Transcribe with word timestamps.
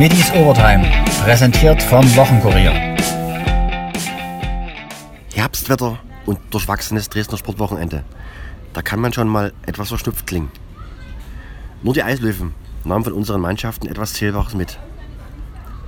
Schmittis 0.00 0.32
Overtime, 0.32 0.90
präsentiert 1.22 1.82
vom 1.82 2.02
Wochenkurier. 2.16 2.72
Herbstwetter 5.34 5.98
und 6.24 6.38
durchwachsenes 6.48 7.10
Dresdner 7.10 7.36
Sportwochenende. 7.36 8.02
Da 8.72 8.80
kann 8.80 9.00
man 9.00 9.12
schon 9.12 9.28
mal 9.28 9.52
etwas 9.66 9.88
verschnupft 9.88 10.26
klingen. 10.26 10.50
Nur 11.82 11.92
die 11.92 12.02
Eislöwen 12.02 12.54
nahmen 12.82 13.04
von 13.04 13.12
unseren 13.12 13.42
Mannschaften 13.42 13.88
etwas 13.88 14.14
Zählbares 14.14 14.54
mit. 14.54 14.78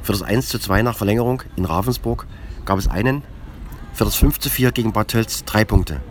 Für 0.03 0.13
das 0.13 0.21
1 0.21 0.47
zu 0.49 0.59
2 0.59 0.83
nach 0.83 0.99
Verlängerung 0.99 1.43
in 1.57 1.65
Ravensburg 1.65 2.27
gab 2.67 2.79
es 2.79 2.89
einen, 2.89 3.23
für 3.95 4.05
das 4.05 4.17
5 4.17 4.39
zu 4.41 4.51
4 4.51 4.73
gegen 4.73 4.93
Bad 4.93 5.09
Tölz 5.09 5.43
drei 5.47 5.65
Punkte. 5.65 6.03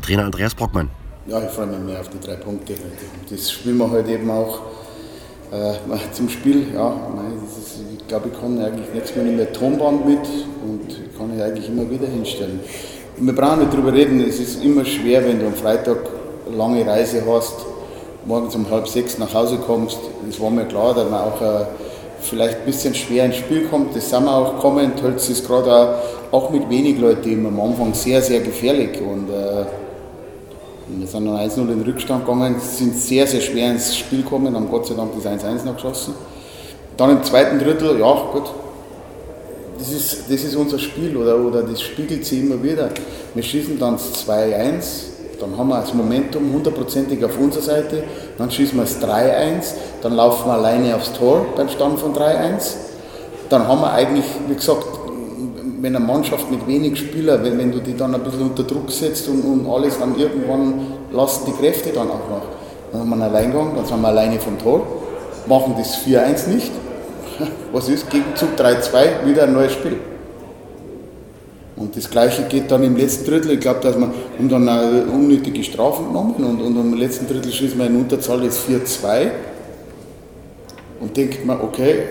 Trainer 0.00 0.26
Andreas 0.26 0.54
Brockmann. 0.54 0.90
Ja, 1.26 1.42
ich 1.42 1.50
freue 1.50 1.66
mich 1.66 1.80
mehr 1.80 1.98
auf 2.02 2.08
die 2.08 2.20
drei 2.20 2.36
Punkte. 2.36 2.74
Das 3.28 3.50
spielen 3.50 3.78
wir 3.78 3.90
halt 3.90 4.06
eben 4.06 4.30
auch 4.30 4.60
äh, 5.52 5.74
zum 6.12 6.28
Spiel. 6.28 6.66
Ja, 6.74 6.94
ist, 7.44 7.80
ich 7.98 8.06
glaube, 8.08 8.30
ich 8.32 8.40
kann 8.40 8.58
eigentlich 8.58 8.92
nichts 8.94 9.14
mehr 9.14 9.24
mit 9.24 9.54
Tonband 9.54 10.06
mit 10.06 10.18
und 10.18 11.18
kann 11.18 11.36
ich 11.36 11.42
eigentlich 11.42 11.68
immer 11.68 11.88
wieder 11.90 12.06
hinstellen. 12.06 12.60
Wir 13.16 13.34
brauchen 13.34 13.60
nicht 13.60 13.74
drüber 13.74 13.92
reden, 13.92 14.24
es 14.26 14.40
ist 14.40 14.64
immer 14.64 14.84
schwer, 14.84 15.24
wenn 15.26 15.40
du 15.40 15.46
am 15.46 15.54
Freitag 15.54 15.98
eine 16.46 16.56
lange 16.56 16.86
Reise 16.86 17.22
hast, 17.26 17.54
morgens 18.24 18.54
um 18.54 18.70
halb 18.70 18.88
sechs 18.88 19.18
nach 19.18 19.32
Hause 19.34 19.58
kommst. 19.58 19.98
Es 20.28 20.40
war 20.40 20.50
mir 20.50 20.64
klar, 20.64 20.94
dass 20.94 21.10
man 21.10 21.20
auch 21.20 21.40
äh, 21.42 21.66
vielleicht 22.20 22.60
ein 22.60 22.66
bisschen 22.66 22.94
schwer 22.94 23.26
ins 23.26 23.36
Spiel 23.36 23.66
kommt. 23.68 23.94
Das 23.94 24.08
sind 24.08 24.24
wir 24.24 24.34
auch 24.34 24.54
gekommen. 24.54 24.92
Tölz 24.96 25.28
ist 25.28 25.46
gerade 25.46 25.72
auch, 25.72 25.94
auch 26.32 26.50
mit 26.50 26.68
wenig 26.70 26.98
Leuten 26.98 27.44
am 27.46 27.60
Anfang 27.60 27.92
sehr, 27.94 28.22
sehr 28.22 28.40
gefährlich. 28.40 29.00
Und, 29.00 29.28
äh, 29.28 29.64
wir 30.98 31.06
sind 31.06 31.26
dann 31.26 31.36
1-0 31.36 31.60
in 31.60 31.68
den 31.68 31.82
Rückstand 31.82 32.24
gegangen, 32.24 32.56
sind 32.60 32.96
sehr, 32.96 33.26
sehr 33.26 33.40
schwer 33.40 33.70
ins 33.70 33.96
Spiel 33.96 34.22
gekommen, 34.22 34.54
haben 34.54 34.68
Gott 34.68 34.86
sei 34.86 34.94
Dank 34.94 35.12
das 35.14 35.24
1-1 35.24 35.64
noch 35.64 35.74
geschossen. 35.74 36.14
Dann 36.96 37.10
im 37.10 37.22
zweiten 37.22 37.58
Drittel, 37.58 37.98
ja 37.98 38.12
gut, 38.32 38.50
das 39.78 39.92
ist, 39.92 40.30
das 40.30 40.42
ist 40.42 40.54
unser 40.56 40.78
Spiel 40.78 41.16
oder, 41.16 41.38
oder 41.38 41.62
das 41.62 41.80
spiegelt 41.80 42.26
sich 42.26 42.40
immer 42.40 42.62
wieder. 42.62 42.90
Wir 43.34 43.42
schießen 43.42 43.78
dann 43.78 43.96
2-1, 43.96 44.82
dann 45.40 45.56
haben 45.56 45.68
wir 45.68 45.80
das 45.80 45.94
Momentum 45.94 46.52
hundertprozentig 46.52 47.24
auf 47.24 47.38
unserer 47.38 47.62
Seite, 47.62 48.02
dann 48.36 48.50
schießen 48.50 48.76
wir 48.76 48.82
das 48.82 49.00
3-1, 49.00 49.74
dann 50.02 50.14
laufen 50.14 50.48
wir 50.48 50.52
alleine 50.52 50.96
aufs 50.96 51.12
Tor 51.12 51.46
beim 51.56 51.68
Stand 51.68 51.98
von 51.98 52.14
3-1. 52.14 52.74
Dann 53.48 53.66
haben 53.66 53.80
wir 53.80 53.92
eigentlich, 53.92 54.26
wie 54.48 54.54
gesagt, 54.54 54.84
wenn 55.80 55.96
eine 55.96 56.04
Mannschaft 56.04 56.50
mit 56.50 56.66
wenig 56.66 56.98
Spielern, 56.98 57.42
wenn, 57.42 57.58
wenn 57.58 57.72
du 57.72 57.80
die 57.80 57.96
dann 57.96 58.14
ein 58.14 58.22
bisschen 58.22 58.42
unter 58.42 58.62
Druck 58.64 58.90
setzt 58.90 59.28
und, 59.28 59.42
und 59.42 59.66
alles, 59.66 59.98
dann 59.98 60.18
irgendwann 60.18 60.86
lassen 61.12 61.44
die 61.46 61.52
Kräfte 61.52 61.90
dann 61.90 62.08
auch 62.08 62.28
nach. 62.28 62.42
Dann 62.92 63.00
haben 63.00 63.08
wir 63.08 63.14
einen 63.14 63.22
Alleingang, 63.22 63.74
dann 63.74 63.86
sind 63.86 64.00
wir 64.00 64.08
alleine 64.08 64.38
vom 64.38 64.58
Tor, 64.58 64.86
machen 65.46 65.74
das 65.78 66.04
4-1 66.04 66.48
nicht. 66.48 66.70
Was 67.72 67.88
ist? 67.88 68.10
Gegenzug 68.10 68.50
3-2, 68.58 69.26
wieder 69.26 69.44
ein 69.44 69.54
neues 69.54 69.72
Spiel. 69.72 69.96
Und 71.76 71.96
das 71.96 72.10
Gleiche 72.10 72.42
geht 72.42 72.70
dann 72.70 72.82
im 72.84 72.94
letzten 72.94 73.24
Drittel. 73.24 73.52
Ich 73.52 73.60
glaube, 73.60 73.80
dass 73.80 73.96
wir 73.96 74.12
haben 74.38 74.48
dann 74.50 74.68
eine 74.68 75.04
unnötige 75.04 75.64
Strafen 75.64 76.08
genommen 76.08 76.34
und, 76.34 76.60
und 76.60 76.76
im 76.78 76.94
letzten 76.94 77.26
Drittel 77.26 77.50
schießen 77.50 77.78
wir 77.78 77.86
in 77.86 77.96
Unterzahl 77.96 78.44
jetzt 78.44 78.68
4-2. 78.68 79.30
Und 81.00 81.16
denkt 81.16 81.46
man, 81.46 81.58
okay, 81.62 82.02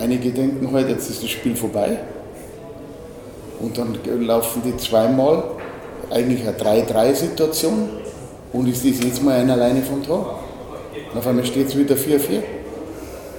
einige 0.00 0.30
denken 0.30 0.70
halt, 0.72 0.88
jetzt 0.88 1.10
ist 1.10 1.20
das 1.20 1.30
Spiel 1.30 1.56
vorbei. 1.56 1.98
Und 3.62 3.78
dann 3.78 3.96
laufen 4.26 4.60
die 4.64 4.76
zweimal, 4.76 5.44
eigentlich 6.10 6.42
eine 6.46 6.56
3-3-Situation. 6.56 7.88
Und 8.52 8.68
ist 8.68 8.84
jetzt 8.84 9.22
mal 9.22 9.38
einer 9.38 9.54
alleine 9.54 9.82
vom 9.82 10.02
Tor. 10.02 10.40
Und 11.10 11.18
auf 11.18 11.26
einmal 11.26 11.44
steht 11.46 11.68
es 11.68 11.78
wieder 11.78 11.94
4-4. 11.94 12.42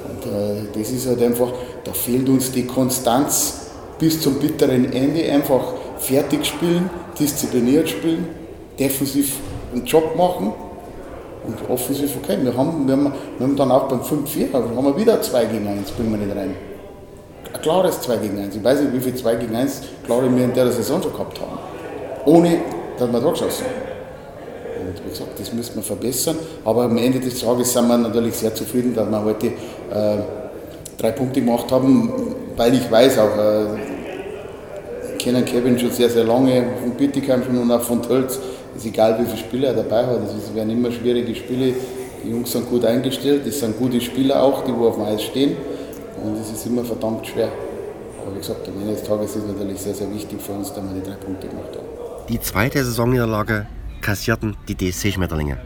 Und 0.10 0.26
äh, 0.26 0.80
das 0.80 0.90
ist 0.92 1.08
halt 1.08 1.22
einfach, 1.22 1.52
da 1.84 1.92
fehlt 1.92 2.28
uns 2.30 2.52
die 2.52 2.66
Konstanz 2.66 3.68
bis 4.00 4.22
zum 4.22 4.36
bitteren 4.40 4.92
Ende. 4.92 5.30
Einfach 5.30 5.74
fertig 5.98 6.46
spielen, 6.46 6.90
diszipliniert 7.20 7.90
spielen, 7.90 8.28
defensiv 8.80 9.36
einen 9.74 9.86
Job 9.86 10.16
machen 10.16 10.54
und 11.46 11.70
offensiv 11.70 12.16
okay. 12.24 12.38
Wir 12.42 12.56
haben, 12.56 12.88
wir 12.88 12.96
haben, 12.96 13.14
wir 13.38 13.48
haben 13.48 13.56
dann 13.56 13.72
auch 13.72 13.88
beim 13.88 14.02
5-4, 14.02 14.54
haben 14.54 14.86
wir 14.86 14.98
wieder 14.98 15.22
2 15.22 15.46
gegen 15.46 15.68
1, 15.68 15.92
bringen 15.92 16.12
wir 16.12 16.26
nicht 16.26 16.36
rein 16.36 16.73
ein 17.54 17.62
klares 17.62 18.02
2 18.02 18.18
gegen 18.18 18.40
1. 18.40 18.56
Ich 18.56 18.64
weiß 18.64 18.82
nicht, 18.82 18.94
wie 18.94 19.00
viele 19.00 19.16
2 19.16 19.36
gegen 19.36 19.56
1 19.56 19.82
klare 20.06 20.36
wir 20.36 20.44
in 20.44 20.54
der 20.54 20.72
Saison 20.72 21.02
schon 21.02 21.12
gehabt 21.12 21.40
haben. 21.40 21.58
Ohne, 22.26 22.60
dass 22.98 23.12
wir 23.12 23.20
da 23.20 23.30
geschossen 23.30 23.66
haben. 23.66 23.94
Und 24.88 25.06
wie 25.06 25.10
gesagt, 25.10 25.40
das 25.40 25.54
müssen 25.54 25.76
wir 25.76 25.84
verbessern. 25.84 26.38
Aber 26.66 26.84
am 26.84 26.98
Ende 26.98 27.20
des 27.20 27.40
Tages 27.40 27.74
sind 27.74 27.88
wir 27.88 27.98
natürlich 27.98 28.36
sehr 28.36 28.54
zufrieden, 28.54 28.94
dass 28.96 29.10
wir 29.10 29.24
heute 29.24 29.48
äh, 29.48 29.52
drei 30.98 31.12
Punkte 31.12 31.42
gemacht 31.42 31.72
haben, 31.72 32.12
weil 32.56 32.74
ich 32.74 32.90
weiß 32.90 33.18
auch, 33.20 33.38
äh, 33.38 33.66
ich 35.14 35.24
kenne 35.24 35.44
Kevin 35.44 35.80
schon 35.80 35.92
sehr, 35.92 36.10
sehr 36.10 36.26
lange, 36.26 36.66
von 36.82 36.92
Bittigheim 36.92 37.44
schon 37.44 37.58
und 37.58 37.72
auch 37.72 37.82
von 37.82 38.02
Tölz. 38.02 38.40
Es 38.76 38.84
ist 38.84 38.88
egal, 38.88 39.20
wie 39.20 39.26
viele 39.26 39.38
Spieler 39.38 39.68
er 39.70 39.76
dabei 39.76 40.06
hat. 40.06 40.20
Es 40.24 40.54
werden 40.54 40.70
immer 40.72 40.92
schwierige 40.92 41.34
Spiele. 41.36 41.74
Die 42.24 42.30
Jungs 42.30 42.52
sind 42.52 42.70
gut 42.70 42.86
eingestellt, 42.86 43.46
es 43.46 43.60
sind 43.60 43.78
gute 43.78 44.00
Spieler 44.00 44.42
auch, 44.42 44.64
die 44.64 44.74
wo 44.74 44.88
auf 44.88 44.96
dem 44.96 45.04
Eis 45.04 45.24
stehen. 45.24 45.58
Und 46.24 46.38
es 46.40 46.52
ist 46.52 46.66
immer 46.66 46.86
verdammt 46.86 47.28
schwer. 47.28 47.52
Aber 48.22 48.34
wie 48.34 48.40
gesagt, 48.40 48.68
am 48.68 48.80
Ende 48.80 48.94
des 48.94 49.04
Tages 49.04 49.36
ist 49.36 49.44
es 49.44 49.48
natürlich 49.48 49.80
sehr, 49.82 49.94
sehr 49.94 50.10
wichtig 50.12 50.42
für 50.42 50.54
uns, 50.54 50.74
dass 50.74 50.84
wir 50.84 51.02
die 51.02 51.08
drei 51.08 51.16
Punkte 51.16 51.48
gemacht 51.48 51.76
haben. 51.76 52.28
Die 52.30 52.40
zweite 52.40 52.84
Saisonniederlage 52.84 53.68
kassierten 54.00 54.56
die 54.70 54.76
DSC-Schmetterlinge. 54.76 55.58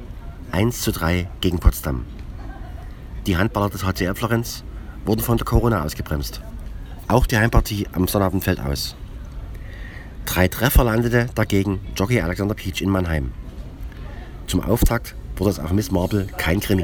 1 0.52 0.82
zu 0.82 0.92
3 0.92 1.30
gegen 1.42 1.60
Potsdam. 1.60 2.06
Die 3.28 3.38
Handballer 3.38 3.70
des 3.70 3.84
HCR 3.84 4.16
Florenz 4.16 4.64
wurden 5.06 5.22
von 5.22 5.38
der 5.38 5.46
Corona 5.46 5.84
ausgebremst. 5.84 6.42
Auch 7.08 7.28
die 7.28 7.38
Heimpartie 7.38 7.88
am 7.94 8.08
Sonnabend 8.08 8.44
fällt 8.44 8.60
aus. 8.60 8.96
Drei 10.26 10.48
Treffer 10.48 10.84
landete 10.84 11.28
dagegen 11.36 11.80
Jockey 11.96 12.20
Alexander 12.20 12.56
Peach 12.56 12.82
in 12.82 12.90
Mannheim. 12.90 13.32
Zum 14.48 14.62
Auftakt 14.62 15.16
wurde 15.36 15.52
es 15.52 15.60
auf 15.60 15.72
Miss 15.72 15.92
Marble 15.92 16.28
kein 16.38 16.60
Krimi. 16.60 16.84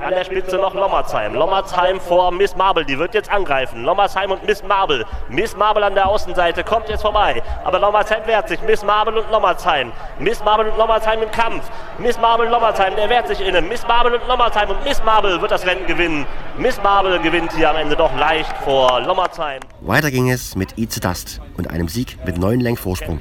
An 0.00 0.10
der 0.10 0.24
Spitze 0.24 0.56
noch 0.56 0.74
Lommerzheim. 0.74 1.34
Lommerzheim 1.34 2.00
vor 2.00 2.30
Miss 2.30 2.54
Marble, 2.54 2.84
die 2.84 2.98
wird 2.98 3.14
jetzt 3.14 3.30
angreifen. 3.30 3.82
Lommerzheim 3.82 4.30
und 4.30 4.46
Miss 4.46 4.62
Marble. 4.62 5.06
Miss 5.28 5.56
Marble 5.56 5.82
an 5.82 5.94
der 5.94 6.06
Außenseite 6.06 6.64
kommt 6.64 6.88
jetzt 6.88 7.00
vorbei. 7.00 7.42
Aber 7.64 7.78
Lommerzheim 7.78 8.26
wehrt 8.26 8.48
sich. 8.48 8.60
Miss 8.62 8.84
Marble 8.84 9.18
und 9.18 9.30
Lommerzheim. 9.30 9.92
Miss 10.18 10.44
Marble 10.44 10.70
und 10.70 10.76
Lommerzheim 10.76 11.22
im 11.22 11.30
Kampf. 11.30 11.64
Miss 11.98 12.20
Marble 12.20 12.46
und 12.46 12.52
Lommerzheim, 12.52 12.94
der 12.94 13.08
wehrt 13.08 13.26
sich 13.26 13.40
innen. 13.40 13.68
Miss 13.68 13.86
Marble 13.88 14.14
und 14.14 14.28
Lommerzheim 14.28 14.68
und 14.68 14.84
Miss 14.84 15.02
Marble 15.02 15.40
wird 15.40 15.50
das 15.50 15.64
Rennen 15.66 15.86
gewinnen. 15.86 16.26
Miss 16.58 16.80
Marble 16.82 17.18
gewinnt 17.20 17.52
hier 17.54 17.70
am 17.70 17.76
Ende 17.76 17.96
doch 17.96 18.14
leicht 18.16 18.54
vor 18.64 19.00
Lommerzheim. 19.00 19.60
Weiter 19.80 20.10
ging 20.10 20.30
es 20.30 20.56
mit 20.56 20.76
Ize 20.78 21.00
Dust 21.00 21.40
und 21.56 21.70
einem 21.70 21.88
Sieg 21.88 22.18
mit 22.26 22.36
neun 22.36 22.60
Lenkvorsprung 22.60 23.20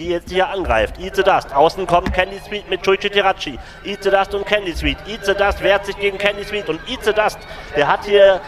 die 0.00 0.08
jetzt 0.08 0.30
hier 0.30 0.48
angreift. 0.48 0.98
Ize 0.98 1.22
Dust. 1.22 1.54
Außen 1.54 1.86
kommt 1.86 2.12
Candy 2.12 2.40
Sweet 2.44 2.68
mit 2.70 2.82
Chuichi 2.82 3.10
Tirachi. 3.10 3.58
Ize 3.84 4.10
Dust 4.10 4.34
und 4.34 4.46
Candy 4.46 4.72
Sweet. 4.72 4.96
Ize 5.06 5.34
Dust 5.34 5.62
wehrt 5.62 5.84
sich 5.86 5.96
gegen 5.98 6.18
Candy 6.18 6.42
Sweet. 6.44 6.68
Und 6.68 6.80
Ize 6.88 7.12
Dust, 7.12 7.38
der 7.76 7.86
hat 7.86 8.04
hier 8.06 8.40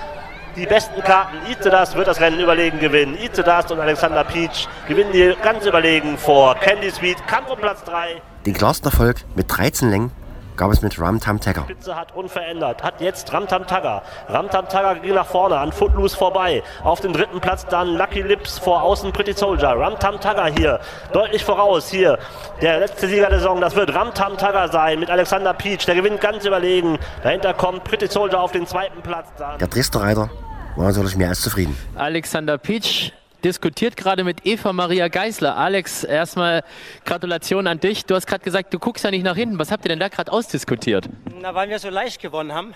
die 0.57 0.67
besten 0.67 1.03
Karten. 1.03 1.37
Ize 1.51 1.71
Dust 1.71 1.95
wird 1.95 2.09
das 2.09 2.21
Rennen 2.21 2.41
überlegen 2.41 2.81
gewinnen. 2.81 3.17
Ize 3.19 3.43
Dust 3.43 3.71
und 3.71 3.81
Alexander 3.81 4.25
Peach 4.25 4.67
gewinnen 4.89 5.13
hier 5.13 5.37
ganz 5.37 5.67
überlegen 5.67 6.17
vor 6.17 6.55
Candy 6.57 6.91
Sweet. 6.91 7.27
Kampf 7.27 7.51
um 7.51 7.59
Platz 7.59 7.85
3. 7.85 8.23
Den 8.47 8.55
klarsten 8.55 8.91
Erfolg 8.91 9.19
mit 9.35 9.47
13 9.55 9.91
Längen 9.91 10.11
gab 10.57 10.71
es 10.71 10.83
mit 10.83 10.99
Ramtam 10.99 11.41
Tagger. 11.41 11.63
Spitze 11.63 11.97
hat 11.97 12.15
unverändert, 12.15 12.83
hat 12.83 13.01
jetzt 13.01 13.33
Ramtam 13.33 13.67
Tagger. 13.67 14.03
Ramtam 14.29 14.69
Tagger 14.69 15.01
ging 15.01 15.15
nach 15.15 15.27
vorne 15.27 15.59
an 15.59 15.73
Footloose 15.73 16.17
vorbei. 16.17 16.63
Auf 16.85 17.01
den 17.01 17.13
dritten 17.13 17.41
Platz 17.41 17.67
dann 17.67 17.97
Lucky 17.97 18.23
Lips 18.23 18.59
vor 18.59 18.83
außen 18.83 19.13
Pretty 19.13 19.33
Soldier. 19.33 19.71
Ramtam 19.71 20.21
Tagger 20.21 20.47
hier 20.47 20.81
deutlich 21.13 21.45
voraus. 21.45 21.91
Hier 21.91 22.19
der 22.61 22.81
letzte 22.81 23.09
Sieger 23.09 23.29
der 23.29 23.39
Saison, 23.39 23.61
das 23.61 23.75
wird 23.75 23.95
Ramtam 23.95 24.37
Tagger 24.37 24.69
sein 24.69 25.01
mit 25.01 25.11
Alexander 25.11 25.55
Peach. 25.55 25.87
Der 25.87 25.95
gewinnt 25.95 26.21
ganz 26.21 26.45
überlegen. 26.45 26.99
Dahinter 27.23 27.55
kommt 27.55 27.85
Pretty 27.85 28.07
Soldier 28.07 28.41
auf 28.41 28.53
den 28.53 28.67
zweiten 28.67 29.03
Platz. 29.03 29.29
Dann. 29.39 29.59
Der 29.59 29.69
Dresdner 29.69 30.03
Reiter 30.03 30.31
war 30.77 30.87
natürlich 30.87 31.17
mehr 31.17 31.29
als 31.29 31.41
zufrieden. 31.41 31.77
Alexander 31.95 32.59
Peach 32.59 33.13
diskutiert 33.45 33.97
gerade 33.97 34.25
mit 34.25 34.47
Eva 34.47 34.73
Maria 34.73 35.09
Geisler. 35.09 35.57
Alex, 35.57 36.05
erstmal 36.05 36.65
Gratulation 37.05 37.67
an 37.67 37.81
dich. 37.81 38.07
Du 38.07 38.15
hast 38.15 38.27
gerade 38.27 38.45
gesagt, 38.45 38.73
du 38.73 38.79
guckst 38.79 39.05
ja 39.05 39.11
nicht 39.11 39.25
nach 39.25 39.37
hinten. 39.37 39.59
Was 39.59 39.71
habt 39.71 39.85
ihr 39.85 39.89
denn 39.89 40.01
da 40.01 40.09
gerade 40.09 40.33
ausdiskutiert? 40.33 41.09
Na, 41.41 41.55
weil 41.55 41.69
wir 41.69 41.79
so 41.79 41.91
leicht 41.91 42.21
gewonnen 42.21 42.53
haben. 42.53 42.75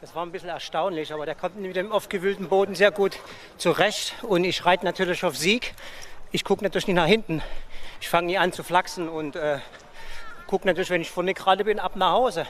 Das 0.00 0.14
war 0.14 0.26
ein 0.26 0.32
bisschen 0.32 0.48
erstaunlich, 0.48 1.12
aber 1.12 1.26
der 1.26 1.36
kommt 1.36 1.60
mit 1.60 1.76
dem 1.76 1.92
aufgewühlten 1.92 2.48
Boden 2.48 2.74
sehr 2.74 2.90
gut 2.90 3.18
zurecht. 3.56 4.14
Und 4.22 4.44
ich 4.44 4.66
reite 4.66 4.84
natürlich 4.84 5.24
auf 5.24 5.36
Sieg. 5.36 5.74
Ich 6.32 6.44
gucke 6.44 6.64
natürlich 6.64 6.88
nicht 6.88 6.96
nach 6.96 7.06
hinten. 7.06 7.40
Ich 8.00 8.08
fange 8.08 8.26
nie 8.26 8.38
an 8.38 8.52
zu 8.52 8.64
flachsen 8.64 9.08
und 9.08 9.36
äh, 9.36 9.58
gucke 10.48 10.66
natürlich, 10.66 10.90
wenn 10.90 11.02
ich 11.02 11.10
vorne 11.10 11.34
gerade 11.34 11.64
bin, 11.64 11.78
ab 11.78 11.94
nach 11.94 12.12
Hause. 12.12 12.46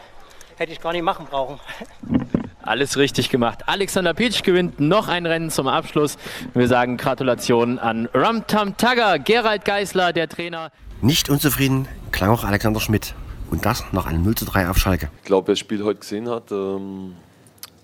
Hätte 0.57 0.73
ich 0.73 0.81
gar 0.81 0.93
nicht 0.93 1.03
machen 1.03 1.27
brauchen. 1.27 1.61
Alles 2.63 2.97
richtig 2.97 3.29
gemacht. 3.29 3.61
Alexander 3.67 4.15
Pitsch 4.15 4.43
gewinnt 4.43 4.79
noch 4.79 5.09
ein 5.09 5.27
Rennen 5.27 5.51
zum 5.51 5.67
Abschluss. 5.67 6.17
Wir 6.55 6.69
sagen 6.69 6.97
Gratulation 6.97 7.79
an 7.79 8.09
Ramtam 8.15 8.77
Tagger, 8.77 9.19
Gerald 9.19 9.65
Geisler, 9.65 10.13
der 10.13 10.29
Trainer. 10.29 10.71
Nicht 11.01 11.29
unzufrieden 11.29 11.89
klang 12.13 12.31
auch 12.31 12.45
Alexander 12.45 12.79
Schmidt. 12.79 13.15
Und 13.51 13.67
das 13.67 13.85
nach 13.93 14.07
einem 14.07 14.23
0 14.23 14.37
zu 14.37 14.45
3 14.45 14.69
auf 14.71 14.79
Schalke. 14.79 15.11
Ich 15.19 15.25
glaube, 15.25 15.49
wer 15.49 15.53
das 15.53 15.59
Spiel 15.59 15.83
heute 15.85 16.01
gesehen 16.01 16.29
hat, 16.29 16.53
ähm, 16.53 17.17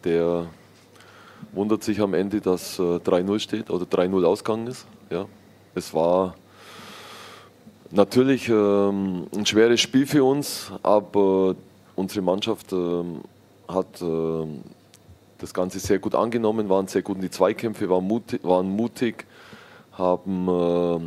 der 0.05 0.47
wundert 1.53 1.83
sich 1.83 2.01
am 2.01 2.15
Ende, 2.15 2.41
dass 2.41 2.79
äh, 2.79 2.83
3-0 2.83 3.41
steht 3.41 3.71
oder 3.71 3.85
3-0 3.85 4.25
ausgegangen 4.25 4.69
ist. 4.69 4.87
Ja. 5.11 5.27
Es 5.75 5.93
war 5.93 6.37
natürlich 7.91 8.49
ähm, 8.49 9.27
ein 9.35 9.45
schweres 9.45 9.81
Spiel 9.81 10.07
für 10.07 10.25
uns, 10.25 10.71
aber 10.83 11.55
unsere 11.97 12.23
Mannschaft 12.23 12.73
ähm, 12.73 13.23
hat 13.69 14.01
ähm, 14.01 14.63
das 15.39 15.55
Ganze 15.55 15.79
sehr 15.79 15.99
gut 15.99 16.15
angenommen, 16.15 16.69
waren 16.69 16.89
sehr 16.89 17.03
gut 17.03 17.17
in 17.17 17.23
die 17.23 17.31
Zweikämpfe, 17.31 17.89
waren 17.89 18.07
mutig, 18.07 18.43
waren 18.43 18.69
mutig 18.69 19.27
haben 19.99 20.49
äh, 20.49 21.01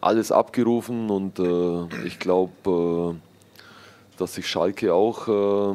alles 0.00 0.32
abgerufen 0.32 1.10
und 1.10 1.38
äh, 1.38 2.06
ich 2.06 2.18
glaube, 2.18 3.14
äh, 3.14 4.18
dass 4.18 4.34
sich 4.34 4.48
Schalke 4.48 4.94
auch 4.94 5.28
äh, 5.28 5.74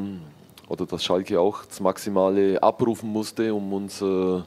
oder 0.70 0.86
dass 0.88 1.04
Schalke 1.04 1.40
auch 1.40 1.66
das 1.66 1.80
Maximale 1.80 2.62
abrufen 2.62 3.10
musste, 3.10 3.54
um 3.54 3.72
uns 3.74 4.02
äh, 4.02 4.42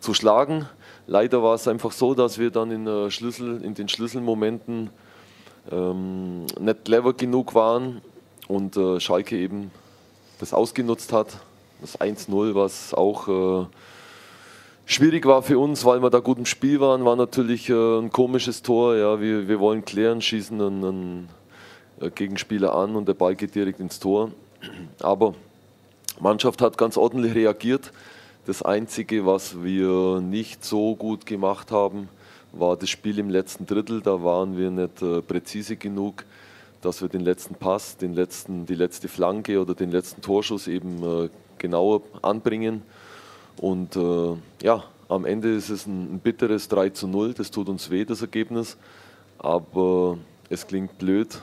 zu 0.00 0.14
schlagen. 0.14 0.66
Leider 1.06 1.42
war 1.42 1.54
es 1.54 1.68
einfach 1.68 1.92
so, 1.92 2.14
dass 2.14 2.38
wir 2.38 2.50
dann 2.50 2.70
in, 2.70 3.10
Schlüssel, 3.10 3.62
in 3.62 3.74
den 3.74 3.88
Schlüsselmomenten 3.88 4.90
ähm, 5.70 6.46
nicht 6.58 6.84
clever 6.84 7.12
genug 7.12 7.54
waren 7.54 8.00
und 8.48 8.76
äh, 8.76 9.00
Schalke 9.00 9.36
eben 9.36 9.70
das 10.40 10.54
ausgenutzt 10.54 11.12
hat. 11.12 11.38
Das 11.80 12.00
1-0, 12.00 12.54
was 12.54 12.92
auch 12.94 13.28
äh, 13.28 13.66
schwierig 14.86 15.24
war 15.26 15.42
für 15.42 15.58
uns, 15.58 15.84
weil 15.84 16.02
wir 16.02 16.10
da 16.10 16.18
gut 16.18 16.38
im 16.38 16.46
Spiel 16.46 16.80
waren, 16.80 17.04
war 17.04 17.16
natürlich 17.16 17.68
äh, 17.68 17.98
ein 17.98 18.10
komisches 18.10 18.62
Tor. 18.62 18.96
Ja, 18.96 19.20
wir, 19.20 19.48
wir 19.48 19.60
wollen 19.60 19.84
klären, 19.84 20.20
schießen 20.20 20.60
einen, 20.60 20.84
einen 20.84 21.28
äh, 22.00 22.10
Gegenspieler 22.10 22.74
an 22.74 22.96
und 22.96 23.06
der 23.06 23.14
Ball 23.14 23.34
geht 23.34 23.54
direkt 23.54 23.80
ins 23.80 24.00
Tor. 24.00 24.30
Aber 25.00 25.34
die 26.18 26.22
Mannschaft 26.22 26.60
hat 26.60 26.76
ganz 26.76 26.96
ordentlich 26.96 27.34
reagiert. 27.34 27.92
Das 28.46 28.62
Einzige, 28.62 29.26
was 29.26 29.62
wir 29.62 30.20
nicht 30.20 30.64
so 30.64 30.96
gut 30.96 31.24
gemacht 31.26 31.70
haben, 31.70 32.08
war 32.52 32.76
das 32.76 32.90
Spiel 32.90 33.18
im 33.18 33.30
letzten 33.30 33.66
Drittel. 33.66 34.00
Da 34.00 34.24
waren 34.24 34.56
wir 34.56 34.70
nicht 34.70 35.26
präzise 35.28 35.76
genug, 35.76 36.24
dass 36.82 37.02
wir 37.02 37.08
den 37.08 37.20
letzten 37.20 37.54
Pass, 37.54 37.96
den 37.96 38.14
letzten, 38.14 38.66
die 38.66 38.74
letzte 38.74 39.08
Flanke 39.08 39.60
oder 39.60 39.74
den 39.74 39.90
letzten 39.90 40.22
Torschuss 40.22 40.66
eben 40.66 41.02
äh, 41.02 41.28
genauer 41.58 42.02
anbringen. 42.22 42.82
Und 43.58 43.96
äh, 43.96 44.36
ja, 44.62 44.84
am 45.08 45.24
Ende 45.24 45.54
ist 45.54 45.68
es 45.68 45.86
ein, 45.86 46.14
ein 46.14 46.18
bitteres 46.20 46.68
3 46.68 46.90
zu 46.90 47.06
0. 47.06 47.34
Das 47.34 47.50
tut 47.50 47.68
uns 47.68 47.90
weh, 47.90 48.04
das 48.04 48.22
Ergebnis. 48.22 48.76
Aber 49.38 50.18
es 50.48 50.66
klingt 50.66 50.98
blöd. 50.98 51.40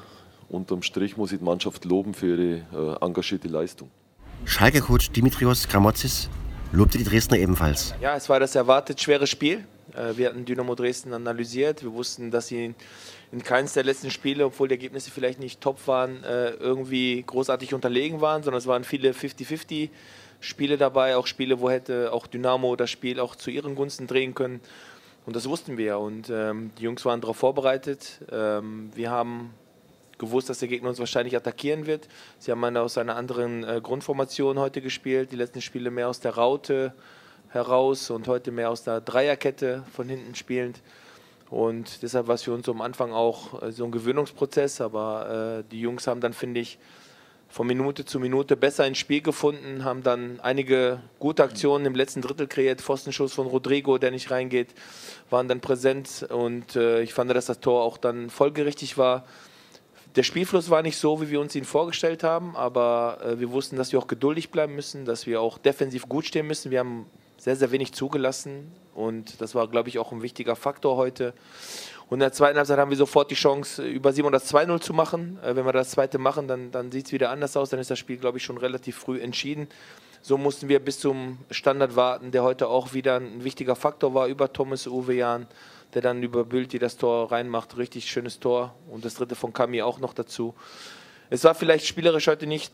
Unterm 0.50 0.82
Strich 0.82 1.18
muss 1.18 1.32
ich 1.32 1.40
die 1.40 1.46
Mannschaft 1.46 1.86
loben 1.86 2.14
für 2.14 2.36
ihre 2.36 2.98
äh, 3.02 3.06
engagierte 3.06 3.48
Leistung. 3.48 3.90
Schalke-Coach 4.46 5.12
Dimitrios 5.12 5.68
Gramotzis 5.68 6.30
lobte 6.72 6.98
die 6.98 7.04
Dresdner 7.04 7.38
ebenfalls. 7.38 7.94
Ja, 8.02 8.16
es 8.16 8.30
war 8.30 8.40
das 8.40 8.56
erwartet 8.56 9.02
schwere 9.02 9.28
Spiel. 9.28 9.66
Äh, 9.94 10.16
wir 10.16 10.30
hatten 10.30 10.46
Dynamo 10.46 10.76
Dresden 10.76 11.14
analysiert. 11.14 11.84
Wir 11.84 11.94
wussten, 11.94 12.32
dass 12.32 12.48
sie 12.48 12.76
in 13.32 13.44
keines 13.44 13.74
der 13.74 13.84
letzten 13.84 14.10
Spiele, 14.10 14.46
obwohl 14.46 14.68
die 14.68 14.76
Ergebnisse 14.76 15.12
vielleicht 15.12 15.40
nicht 15.40 15.60
top 15.60 15.86
waren, 15.88 16.24
äh, 16.24 16.52
irgendwie 16.52 17.24
großartig 17.26 17.74
unterlegen 17.74 18.22
waren, 18.22 18.44
sondern 18.44 18.60
es 18.60 18.68
waren 18.68 18.84
viele 18.84 19.12
50-50 19.12 19.90
Spiele 20.40 20.78
dabei, 20.78 21.18
auch 21.18 21.28
Spiele, 21.28 21.60
wo 21.60 21.70
hätte 21.70 22.14
auch 22.14 22.28
Dynamo 22.28 22.76
das 22.76 22.90
Spiel 22.90 23.20
auch 23.20 23.36
zu 23.36 23.50
ihren 23.50 23.76
Gunsten 23.76 24.08
drehen 24.08 24.34
können. 24.34 24.62
Und 25.26 25.36
das 25.36 25.50
wussten 25.50 25.78
wir. 25.78 26.00
Und 26.00 26.30
ähm, 26.30 26.72
die 26.78 26.84
Jungs 26.84 27.04
waren 27.04 27.20
darauf 27.20 27.38
vorbereitet. 27.38 28.20
Ähm, 28.32 28.92
wir 28.96 29.12
haben 29.12 29.54
gewusst, 30.18 30.50
dass 30.50 30.60
der 30.60 30.70
Gegner 30.70 30.90
uns 30.90 31.00
wahrscheinlich 31.00 31.36
attackieren 31.36 31.86
wird. 31.86 32.08
Sie 32.40 32.52
haben 32.52 32.78
aus 32.78 32.98
einer 32.98 33.16
anderen 33.16 33.64
äh, 33.64 33.82
Grundformation 33.84 34.58
heute 34.58 34.82
gespielt. 34.82 35.32
Die 35.32 35.36
letzten 35.36 35.62
Spiele 35.62 35.92
mehr 35.92 36.08
aus 36.08 36.22
der 36.22 36.36
Raute 36.36 36.94
heraus 37.50 38.10
und 38.10 38.28
heute 38.28 38.52
mehr 38.52 38.70
aus 38.70 38.84
der 38.84 39.02
Dreierkette 39.02 39.84
von 39.94 40.08
hinten 40.08 40.36
spielend. 40.36 40.82
Und 41.50 42.04
deshalb 42.04 42.28
war 42.28 42.36
es 42.36 42.44
für 42.44 42.54
uns 42.54 42.68
am 42.68 42.82
Anfang 42.82 43.14
auch 43.14 43.62
äh, 43.62 43.72
so 43.72 43.86
ein 43.86 43.92
Gewöhnungsprozess. 43.92 44.82
Aber 44.82 45.60
äh, 45.60 45.64
die 45.72 45.80
Jungs 45.80 46.08
haben 46.08 46.22
dann, 46.22 46.34
finde 46.34 46.60
ich, 46.60 46.78
von 47.50 47.66
Minute 47.66 48.04
zu 48.04 48.20
Minute 48.20 48.58
besser 48.58 48.86
ins 48.86 48.98
Spiel 48.98 49.22
gefunden, 49.22 49.86
haben 49.86 50.04
dann 50.04 50.42
einige 50.42 51.02
gute 51.18 51.44
Aktionen 51.44 51.86
im 51.86 51.96
letzten 51.96 52.22
Drittel 52.22 52.46
kreiert. 52.48 52.82
Pfostenschuss 52.82 53.34
von 53.34 53.48
Rodrigo, 53.48 53.98
der 53.98 54.12
nicht 54.12 54.30
reingeht, 54.32 54.74
waren 55.30 55.48
dann 55.48 55.62
präsent 55.62 56.28
und 56.30 56.76
äh, 56.76 57.02
ich 57.02 57.14
fand, 57.14 57.32
dass 57.32 57.46
das 57.46 57.62
Tor 57.62 57.84
auch 57.84 57.98
dann 57.98 58.30
folgerichtig 58.30 58.98
war. 58.98 59.26
Der 60.18 60.24
Spielfluss 60.24 60.70
war 60.70 60.82
nicht 60.82 60.98
so, 60.98 61.22
wie 61.22 61.30
wir 61.30 61.40
uns 61.40 61.56
ihn 61.56 61.64
vorgestellt 61.64 62.24
haben, 62.24 62.56
aber 62.56 63.36
wir 63.38 63.52
wussten, 63.52 63.76
dass 63.76 63.92
wir 63.92 64.00
auch 64.00 64.08
geduldig 64.08 64.50
bleiben 64.50 64.74
müssen, 64.74 65.06
dass 65.06 65.28
wir 65.28 65.42
auch 65.42 65.60
defensiv 65.60 66.10
gut 66.10 66.26
stehen 66.26 66.48
müssen. 66.48 66.72
Wir 66.72 66.80
haben 66.80 67.06
sehr, 67.38 67.56
sehr 67.56 67.72
wenig 67.72 67.94
zugelassen 67.94 68.72
und 68.98 69.42
das 69.42 69.54
war, 69.54 69.68
glaube 69.68 69.90
ich, 69.90 70.00
auch 70.00 70.12
ein 70.12 70.24
wichtiger 70.24 70.56
Faktor 70.56 70.98
heute. 70.98 71.36
Und 72.10 72.16
in 72.16 72.22
der 72.22 72.34
zweiten 72.34 72.58
Halbzeit 72.58 72.80
haben 72.80 72.90
wir 72.90 72.98
sofort 72.98 73.30
die 73.30 73.36
Chance, 73.36 73.86
über 73.86 74.12
Simon 74.12 74.32
das 74.32 74.52
2-0 74.52 74.82
zu 74.82 74.92
machen. 74.92 75.38
Äh, 75.44 75.56
wenn 75.56 75.66
wir 75.66 75.72
das 75.72 75.92
zweite 75.92 76.18
machen, 76.18 76.48
dann, 76.48 76.72
dann 76.72 76.92
sieht 76.92 77.06
es 77.06 77.12
wieder 77.12 77.30
anders 77.30 77.56
aus. 77.56 77.70
Dann 77.70 77.80
ist 77.80 77.92
das 77.92 78.00
Spiel, 78.00 78.18
glaube 78.18 78.40
ich, 78.40 78.44
schon 78.44 78.58
relativ 78.58 78.98
früh 78.98 79.22
entschieden. 79.22 79.68
So 80.24 80.40
mussten 80.40 80.68
wir 80.68 80.80
bis 80.80 81.00
zum 81.00 81.38
Standard 81.52 81.96
warten, 81.96 82.32
der 82.32 82.42
heute 82.42 82.70
auch 82.70 82.94
wieder 82.94 83.18
ein 83.18 83.44
wichtiger 83.44 83.76
Faktor 83.76 84.16
war 84.16 84.28
über 84.28 84.52
Thomas 84.52 84.88
Uwe 84.88 85.14
Jahn, 85.14 85.46
der 85.94 86.02
dann 86.02 86.24
über 86.24 86.44
Bülti 86.44 86.80
das 86.80 86.98
Tor 86.98 87.32
reinmacht. 87.32 87.78
Richtig 87.78 88.10
schönes 88.10 88.40
Tor. 88.40 88.74
Und 88.90 89.06
das 89.06 89.14
dritte 89.14 89.36
von 89.36 89.54
Kami 89.54 89.84
auch 89.84 90.00
noch 90.00 90.16
dazu. 90.16 90.56
Es 91.30 91.44
war 91.44 91.54
vielleicht 91.54 91.86
spielerisch 91.86 92.26
heute 92.26 92.48
nicht 92.48 92.74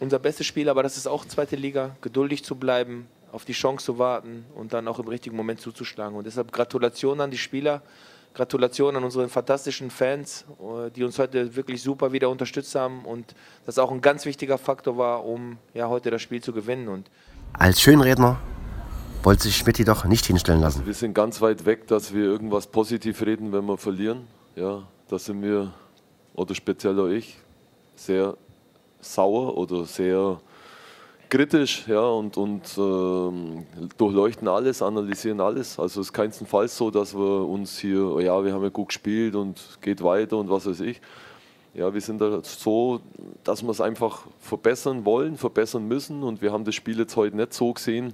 unser 0.00 0.18
bestes 0.18 0.48
Spiel, 0.48 0.68
aber 0.68 0.82
das 0.82 0.96
ist 0.96 1.06
auch 1.06 1.24
zweite 1.24 1.54
Liga. 1.54 1.94
Geduldig 2.00 2.42
zu 2.42 2.56
bleiben, 2.56 3.06
auf 3.32 3.44
die 3.44 3.52
Chance 3.52 3.86
zu 3.86 3.98
warten 3.98 4.44
und 4.54 4.72
dann 4.72 4.86
auch 4.86 4.98
im 4.98 5.08
richtigen 5.08 5.36
Moment 5.36 5.60
zuzuschlagen. 5.60 6.16
Und 6.16 6.26
deshalb 6.26 6.52
Gratulation 6.52 7.20
an 7.20 7.30
die 7.30 7.38
Spieler. 7.38 7.82
Gratulation 8.34 8.96
an 8.96 9.04
unsere 9.04 9.28
fantastischen 9.28 9.90
Fans, 9.90 10.46
äh, 10.58 10.90
die 10.90 11.04
uns 11.04 11.18
heute 11.18 11.54
wirklich 11.54 11.82
super 11.82 12.12
wieder 12.12 12.30
unterstützt 12.30 12.74
haben 12.74 13.04
und 13.04 13.34
das 13.66 13.78
auch 13.78 13.90
ein 13.90 14.00
ganz 14.00 14.24
wichtiger 14.24 14.56
Faktor 14.56 14.96
war, 14.96 15.24
um 15.24 15.58
ja, 15.74 15.88
heute 15.88 16.10
das 16.10 16.22
Spiel 16.22 16.42
zu 16.42 16.52
gewinnen. 16.52 16.88
Und 16.88 17.10
Als 17.52 17.80
Schönredner 17.80 18.38
wollte 19.22 19.42
sich 19.42 19.56
Schmidt 19.56 19.78
jedoch 19.78 20.04
nicht 20.04 20.24
hinstellen 20.24 20.60
lassen. 20.60 20.78
Also 20.78 20.86
wir 20.86 20.94
sind 20.94 21.14
ganz 21.14 21.40
weit 21.40 21.66
weg, 21.66 21.86
dass 21.88 22.14
wir 22.14 22.24
irgendwas 22.24 22.66
positiv 22.66 23.20
reden, 23.22 23.52
wenn 23.52 23.66
wir 23.66 23.76
verlieren. 23.76 24.26
Ja, 24.56 24.82
da 25.08 25.18
sind 25.18 25.42
wir, 25.42 25.72
oder 26.34 26.54
speziell 26.54 26.98
auch 26.98 27.08
ich, 27.08 27.36
sehr 27.94 28.36
sauer 29.00 29.56
oder 29.56 29.84
sehr 29.84 30.40
kritisch 31.32 31.88
ja, 31.88 32.02
und, 32.02 32.36
und 32.36 32.62
ähm, 32.76 33.64
durchleuchten 33.96 34.46
alles, 34.48 34.82
analysieren 34.82 35.40
alles. 35.40 35.78
Also 35.78 36.02
es 36.02 36.08
ist 36.08 36.12
keinstenfalls 36.12 36.76
so, 36.76 36.90
dass 36.90 37.14
wir 37.14 37.48
uns 37.48 37.78
hier, 37.78 38.04
oh 38.04 38.20
ja, 38.20 38.44
wir 38.44 38.52
haben 38.52 38.62
ja 38.62 38.68
gut 38.68 38.88
gespielt 38.88 39.34
und 39.34 39.58
geht 39.80 40.04
weiter 40.04 40.36
und 40.36 40.50
was 40.50 40.66
weiß 40.66 40.80
ich. 40.80 41.00
Ja, 41.72 41.94
wir 41.94 42.02
sind 42.02 42.20
da 42.20 42.40
so, 42.42 43.00
dass 43.44 43.62
wir 43.62 43.70
es 43.70 43.80
einfach 43.80 44.26
verbessern 44.40 45.06
wollen, 45.06 45.38
verbessern 45.38 45.88
müssen 45.88 46.22
und 46.22 46.42
wir 46.42 46.52
haben 46.52 46.66
das 46.66 46.74
Spiel 46.74 46.98
jetzt 46.98 47.16
heute 47.16 47.34
nicht 47.34 47.54
so 47.54 47.72
gesehen, 47.72 48.12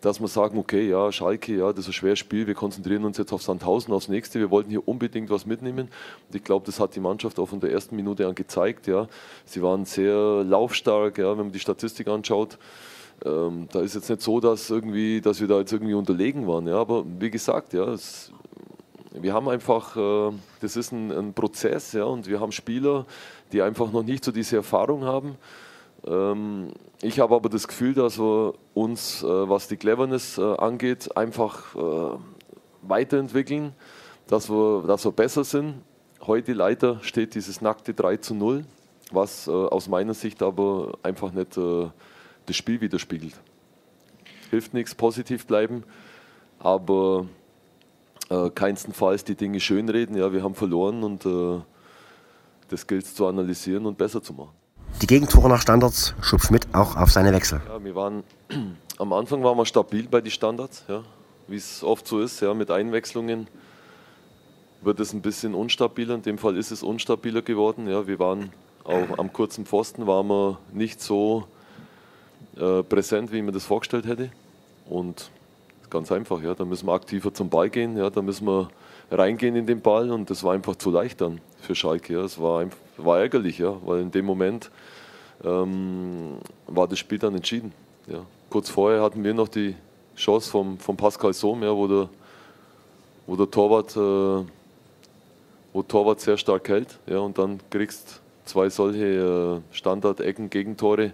dass 0.00 0.20
wir 0.20 0.28
sagen, 0.28 0.58
okay, 0.58 0.88
ja, 0.88 1.10
Schalke, 1.10 1.56
ja, 1.56 1.72
das 1.72 1.80
ist 1.80 1.88
ein 1.88 1.92
schweres 1.94 2.18
Spiel, 2.18 2.46
wir 2.46 2.54
konzentrieren 2.54 3.04
uns 3.04 3.18
jetzt 3.18 3.32
auf 3.32 3.42
Sandhausen, 3.42 3.92
aufs 3.94 4.08
nächste, 4.08 4.38
wir 4.38 4.50
wollten 4.50 4.70
hier 4.70 4.86
unbedingt 4.86 5.30
was 5.30 5.46
mitnehmen. 5.46 5.88
Und 6.28 6.34
ich 6.34 6.44
glaube, 6.44 6.66
das 6.66 6.78
hat 6.78 6.94
die 6.94 7.00
Mannschaft 7.00 7.38
auch 7.38 7.46
von 7.46 7.60
der 7.60 7.72
ersten 7.72 7.96
Minute 7.96 8.26
an 8.26 8.34
gezeigt. 8.34 8.86
Ja. 8.86 9.08
Sie 9.44 9.62
waren 9.62 9.84
sehr 9.84 10.44
laufstark, 10.44 11.18
ja, 11.18 11.30
wenn 11.30 11.46
man 11.46 11.52
die 11.52 11.58
Statistik 11.58 12.08
anschaut. 12.08 12.58
Ähm, 13.24 13.68
da 13.72 13.80
ist 13.80 13.94
jetzt 13.94 14.10
nicht 14.10 14.20
so, 14.20 14.40
dass, 14.40 14.68
irgendwie, 14.68 15.20
dass 15.20 15.40
wir 15.40 15.48
da 15.48 15.58
jetzt 15.58 15.72
irgendwie 15.72 15.94
unterlegen 15.94 16.46
waren. 16.46 16.66
Ja. 16.66 16.76
Aber 16.76 17.04
wie 17.18 17.30
gesagt, 17.30 17.72
ja, 17.72 17.84
es, 17.88 18.30
wir 19.12 19.32
haben 19.32 19.48
einfach, 19.48 19.96
äh, 19.96 20.32
das 20.60 20.76
ist 20.76 20.92
ein, 20.92 21.10
ein 21.10 21.32
Prozess 21.32 21.92
ja, 21.92 22.04
und 22.04 22.26
wir 22.26 22.40
haben 22.40 22.52
Spieler, 22.52 23.06
die 23.52 23.62
einfach 23.62 23.90
noch 23.90 24.02
nicht 24.02 24.24
so 24.24 24.32
diese 24.32 24.56
Erfahrung 24.56 25.04
haben. 25.04 25.36
Ähm, 26.06 26.68
ich 27.02 27.20
habe 27.20 27.34
aber 27.34 27.48
das 27.48 27.66
Gefühl, 27.68 27.94
dass 27.94 28.18
wir 28.18 28.54
uns, 28.74 29.22
äh, 29.22 29.26
was 29.26 29.68
die 29.68 29.76
Cleverness 29.76 30.38
äh, 30.38 30.42
angeht, 30.56 31.16
einfach 31.16 31.74
äh, 31.74 32.18
weiterentwickeln, 32.82 33.72
dass 34.28 34.48
wir, 34.48 34.84
dass 34.86 35.04
wir 35.04 35.12
besser 35.12 35.44
sind. 35.44 35.82
Heute 36.22 36.52
leider 36.52 37.00
steht 37.02 37.34
dieses 37.34 37.60
nackte 37.60 37.94
3 37.94 38.16
zu 38.16 38.34
0, 38.34 38.64
was 39.12 39.48
aus 39.48 39.86
meiner 39.86 40.14
Sicht 40.14 40.42
aber 40.42 40.98
einfach 41.04 41.30
nicht 41.30 41.56
das 41.56 42.56
Spiel 42.56 42.80
widerspiegelt. 42.80 43.34
Hilft 44.50 44.74
nichts, 44.74 44.96
positiv 44.96 45.46
bleiben, 45.46 45.84
aber 46.58 47.26
keinstenfalls 48.56 49.22
die 49.22 49.36
Dinge 49.36 49.60
schönreden. 49.60 50.16
Ja, 50.16 50.32
wir 50.32 50.42
haben 50.42 50.56
verloren 50.56 51.04
und 51.04 51.24
das 52.68 52.86
gilt 52.88 53.04
es 53.04 53.14
zu 53.14 53.26
analysieren 53.26 53.86
und 53.86 53.96
besser 53.96 54.20
zu 54.20 54.32
machen. 54.32 54.65
Die 55.02 55.06
Gegentore 55.06 55.48
nach 55.48 55.60
Standards 55.60 56.14
schob 56.20 56.42
Schmidt 56.42 56.66
auch 56.72 56.96
auf 56.96 57.10
seine 57.10 57.32
Wechsel. 57.32 57.60
Ja, 57.68 57.82
wir 57.84 57.94
waren, 57.94 58.24
am 58.98 59.12
Anfang 59.12 59.42
waren 59.44 59.56
wir 59.56 59.66
stabil 59.66 60.08
bei 60.08 60.20
den 60.20 60.30
Standards, 60.30 60.84
ja, 60.88 61.02
wie 61.48 61.56
es 61.56 61.82
oft 61.82 62.06
so 62.06 62.20
ist. 62.20 62.40
Ja, 62.40 62.54
mit 62.54 62.70
Einwechslungen 62.70 63.46
wird 64.82 65.00
es 65.00 65.12
ein 65.12 65.22
bisschen 65.22 65.54
unstabiler. 65.54 66.14
In 66.14 66.22
dem 66.22 66.38
Fall 66.38 66.56
ist 66.56 66.70
es 66.70 66.82
unstabiler 66.82 67.42
geworden. 67.42 67.88
Ja, 67.88 68.06
wir 68.06 68.18
waren 68.18 68.50
auch 68.84 69.18
am 69.18 69.32
kurzen 69.32 69.66
Pfosten 69.66 70.06
waren 70.06 70.28
wir 70.28 70.58
nicht 70.72 71.00
so 71.00 71.46
äh, 72.56 72.82
präsent, 72.82 73.32
wie 73.32 73.38
ich 73.38 73.42
mir 73.42 73.52
das 73.52 73.64
vorgestellt 73.64 74.06
hätte. 74.06 74.30
Und 74.88 75.30
Ganz 75.90 76.10
einfach, 76.10 76.42
ja. 76.42 76.54
Da 76.54 76.64
müssen 76.64 76.86
wir 76.86 76.92
aktiver 76.92 77.32
zum 77.32 77.48
Ball 77.48 77.70
gehen, 77.70 77.96
ja. 77.96 78.10
Da 78.10 78.22
müssen 78.22 78.46
wir 78.46 78.68
reingehen 79.10 79.54
in 79.56 79.66
den 79.66 79.80
Ball 79.80 80.10
und 80.10 80.30
das 80.30 80.42
war 80.42 80.52
einfach 80.52 80.76
zu 80.76 80.90
leicht 80.90 81.20
dann 81.20 81.40
für 81.60 81.74
Schalke. 81.74 82.14
Ja. 82.14 82.20
Es 82.22 82.40
war, 82.40 82.60
einfach, 82.60 82.78
war 82.96 83.20
ärgerlich, 83.20 83.58
ja, 83.58 83.76
weil 83.84 84.00
in 84.00 84.10
dem 84.10 84.24
Moment 84.24 84.70
ähm, 85.44 86.38
war 86.66 86.88
das 86.88 86.98
Spiel 86.98 87.18
dann 87.18 87.34
entschieden. 87.34 87.72
Ja. 88.06 88.24
Kurz 88.50 88.70
vorher 88.70 89.02
hatten 89.02 89.22
wir 89.24 89.34
noch 89.34 89.48
die 89.48 89.74
Chance 90.16 90.50
vom, 90.50 90.78
vom 90.78 90.96
Pascal 90.96 91.32
Sohm, 91.32 91.62
ja, 91.62 91.74
wo, 91.74 91.86
der, 91.86 92.08
wo 93.26 93.36
der 93.36 93.50
Torwart, 93.50 93.96
äh, 93.96 94.50
wo 95.72 95.82
Torwart 95.82 96.20
sehr 96.20 96.38
stark 96.38 96.68
hält. 96.68 96.98
Ja, 97.06 97.18
und 97.18 97.38
dann 97.38 97.60
kriegst 97.70 98.20
zwei 98.44 98.68
solche 98.70 99.62
äh, 99.72 99.74
Standard-Ecken, 99.74 100.50
Gegentore. 100.50 101.12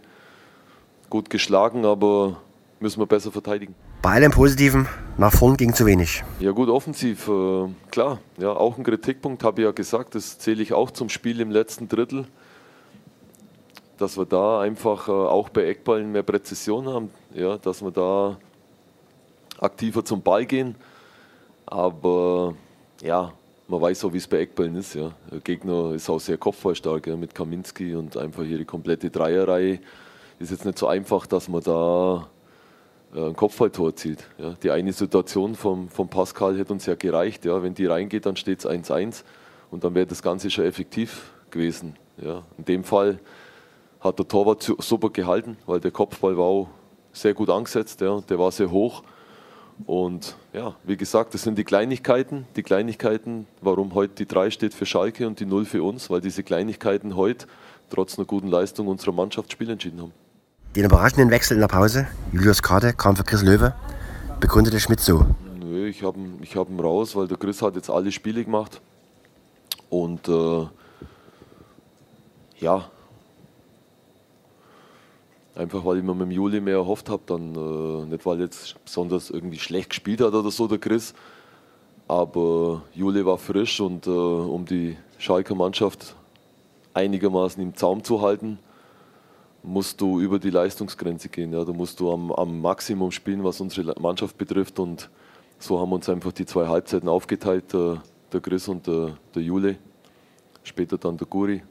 Gut 1.10 1.28
geschlagen, 1.28 1.84
aber 1.84 2.40
müssen 2.80 3.00
wir 3.00 3.06
besser 3.06 3.32
verteidigen. 3.32 3.74
Bei 4.02 4.10
allem 4.10 4.32
Positiven, 4.32 4.88
nach 5.16 5.32
vorn 5.32 5.56
ging 5.56 5.72
zu 5.72 5.86
wenig. 5.86 6.24
Ja 6.40 6.50
gut, 6.50 6.68
offensiv, 6.68 7.28
äh, 7.28 7.68
klar. 7.90 8.18
Ja, 8.38 8.50
auch 8.50 8.76
ein 8.76 8.84
Kritikpunkt, 8.84 9.44
habe 9.44 9.62
ich 9.62 9.64
ja 9.64 9.70
gesagt, 9.72 10.16
das 10.16 10.38
zähle 10.38 10.62
ich 10.62 10.72
auch 10.72 10.90
zum 10.90 11.08
Spiel 11.08 11.40
im 11.40 11.50
letzten 11.50 11.88
Drittel 11.88 12.26
dass 14.02 14.16
wir 14.18 14.26
da 14.26 14.60
einfach 14.60 15.08
äh, 15.08 15.12
auch 15.12 15.48
bei 15.48 15.64
Eckballen 15.68 16.10
mehr 16.10 16.24
Präzision 16.24 16.88
haben, 16.88 17.10
ja, 17.34 17.56
dass 17.56 17.82
wir 17.82 17.92
da 17.92 18.36
aktiver 19.60 20.04
zum 20.04 20.20
Ball 20.20 20.44
gehen. 20.44 20.74
Aber 21.66 22.54
ja, 23.00 23.32
man 23.68 23.80
weiß 23.80 24.04
auch, 24.04 24.12
wie 24.12 24.18
es 24.18 24.26
bei 24.26 24.40
Eckballen 24.40 24.74
ist. 24.74 24.94
Ja. 24.94 25.12
Der 25.30 25.38
Gegner 25.38 25.92
ist 25.92 26.10
auch 26.10 26.18
sehr 26.18 26.36
kopfballstark 26.36 27.06
ja, 27.06 27.16
mit 27.16 27.34
Kaminski 27.34 27.94
und 27.94 28.16
einfach 28.16 28.42
hier 28.42 28.58
die 28.58 28.64
komplette 28.64 29.08
Dreierreihe. 29.08 29.78
Ist 30.40 30.50
jetzt 30.50 30.64
nicht 30.64 30.78
so 30.78 30.88
einfach, 30.88 31.26
dass 31.26 31.48
man 31.48 31.62
da 31.62 32.28
ein 33.14 33.36
Kopfballtor 33.36 33.94
zieht. 33.94 34.26
Ja. 34.38 34.54
Die 34.62 34.70
eine 34.70 34.92
Situation 34.92 35.54
vom, 35.54 35.88
vom 35.88 36.08
Pascal 36.08 36.56
hätte 36.58 36.72
uns 36.72 36.86
ja 36.86 36.94
gereicht. 36.94 37.44
Ja. 37.44 37.62
Wenn 37.62 37.74
die 37.74 37.86
reingeht, 37.86 38.26
dann 38.26 38.36
steht 38.36 38.60
es 38.60 38.66
1-1 38.66 39.24
und 39.70 39.84
dann 39.84 39.94
wäre 39.94 40.06
das 40.06 40.22
Ganze 40.22 40.50
schon 40.50 40.64
effektiv 40.64 41.32
gewesen. 41.50 41.96
Ja. 42.18 42.42
In 42.58 42.64
dem 42.64 42.84
Fall 42.84 43.18
hat 44.00 44.18
der 44.18 44.26
Torwart 44.26 44.62
super 44.78 45.10
gehalten, 45.10 45.56
weil 45.66 45.80
der 45.80 45.90
Kopfball 45.90 46.36
war 46.36 46.44
auch 46.44 46.68
sehr 47.12 47.34
gut 47.34 47.50
angesetzt, 47.50 48.00
ja, 48.00 48.20
der 48.20 48.38
war 48.38 48.50
sehr 48.50 48.70
hoch. 48.70 49.02
Und 49.86 50.36
ja, 50.52 50.74
wie 50.84 50.96
gesagt, 50.96 51.34
das 51.34 51.42
sind 51.42 51.56
die 51.56 51.64
Kleinigkeiten, 51.64 52.46
die 52.56 52.62
Kleinigkeiten, 52.62 53.46
warum 53.60 53.94
heute 53.94 54.14
die 54.14 54.26
3 54.26 54.50
steht 54.50 54.74
für 54.74 54.86
Schalke 54.86 55.26
und 55.26 55.40
die 55.40 55.46
0 55.46 55.64
für 55.64 55.82
uns, 55.82 56.10
weil 56.10 56.20
diese 56.20 56.42
Kleinigkeiten 56.42 57.16
heute 57.16 57.46
trotz 57.90 58.18
einer 58.18 58.26
guten 58.26 58.48
Leistung 58.48 58.88
unserer 58.88 59.12
Mannschaft 59.12 59.52
Spiel 59.52 59.70
entschieden 59.70 60.00
haben. 60.00 60.12
Den 60.74 60.84
überraschenden 60.84 61.30
Wechsel 61.30 61.54
in 61.54 61.60
der 61.60 61.68
Pause, 61.68 62.06
Julius 62.32 62.62
Kade 62.62 62.94
kam 62.94 63.14
für 63.14 63.24
Chris 63.24 63.42
Löwe, 63.42 63.74
begründete 64.40 64.80
Schmidt 64.80 65.00
so. 65.00 65.26
Nö, 65.60 65.86
ich 65.86 66.02
habe 66.02 66.18
ihn, 66.18 66.38
hab 66.54 66.70
ihn 66.70 66.80
raus, 66.80 67.14
weil 67.14 67.28
der 67.28 67.36
Chris 67.36 67.60
hat 67.60 67.76
jetzt 67.76 67.90
alle 67.90 68.10
Spiele 68.10 68.42
gemacht. 68.44 68.80
Und 69.90 70.28
äh, 70.28 70.66
ja, 72.58 72.86
Einfach 75.54 75.84
weil 75.84 75.98
ich 75.98 76.02
mir 76.02 76.14
mit 76.14 76.28
dem 76.28 76.30
Juli 76.30 76.62
mehr 76.62 76.76
erhofft 76.76 77.10
habe, 77.10 77.22
dann 77.26 77.54
äh, 77.54 78.06
nicht 78.06 78.24
weil 78.24 78.40
jetzt 78.40 78.82
besonders 78.86 79.28
irgendwie 79.28 79.58
schlecht 79.58 79.90
gespielt 79.90 80.22
hat 80.22 80.32
oder 80.32 80.50
so 80.50 80.66
der 80.66 80.78
Chris, 80.78 81.12
aber 82.08 82.82
Juli 82.94 83.26
war 83.26 83.36
frisch 83.36 83.78
und 83.78 84.06
äh, 84.06 84.10
um 84.10 84.64
die 84.64 84.96
Schalker 85.18 85.54
Mannschaft 85.54 86.14
einigermaßen 86.94 87.62
im 87.62 87.76
Zaum 87.76 88.02
zu 88.02 88.22
halten, 88.22 88.58
musst 89.62 90.00
du 90.00 90.20
über 90.20 90.38
die 90.38 90.50
Leistungsgrenze 90.50 91.28
gehen. 91.28 91.52
Ja. 91.52 91.64
Da 91.64 91.72
musst 91.72 92.00
du 92.00 92.12
am, 92.12 92.32
am 92.32 92.60
Maximum 92.60 93.10
spielen, 93.10 93.44
was 93.44 93.60
unsere 93.60 93.98
Mannschaft 94.00 94.36
betrifft 94.38 94.78
und 94.78 95.10
so 95.58 95.78
haben 95.78 95.92
uns 95.92 96.08
einfach 96.08 96.32
die 96.32 96.46
zwei 96.46 96.66
Halbzeiten 96.66 97.08
aufgeteilt, 97.08 97.72
der, 97.72 98.02
der 98.32 98.40
Chris 98.40 98.66
und 98.66 98.86
der, 98.86 99.16
der 99.34 99.42
Jule, 99.42 99.76
später 100.64 100.98
dann 100.98 101.16
der 101.16 101.26
Guri 101.28 101.62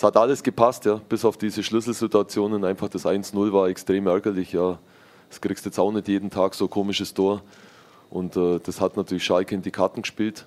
es 0.00 0.02
hat 0.02 0.16
alles 0.16 0.42
gepasst, 0.42 0.84
ja, 0.86 1.00
bis 1.08 1.24
auf 1.24 1.36
diese 1.36 1.62
Schlüsselsituationen. 1.62 2.64
Einfach 2.64 2.88
das 2.88 3.04
1-0 3.04 3.52
war 3.52 3.68
extrem 3.68 4.06
ärgerlich. 4.06 4.52
Ja. 4.52 4.78
Das 5.28 5.40
kriegst 5.40 5.64
du 5.64 5.68
jetzt 5.68 5.78
auch 5.78 5.92
nicht 5.92 6.08
jeden 6.08 6.30
Tag 6.30 6.54
so 6.54 6.64
ein 6.64 6.70
komisches 6.70 7.12
Tor. 7.12 7.42
Und 8.08 8.36
äh, 8.36 8.58
das 8.60 8.80
hat 8.80 8.96
natürlich 8.96 9.24
Schalke 9.24 9.54
in 9.54 9.62
die 9.62 9.70
Karten 9.70 10.02
gespielt. 10.02 10.46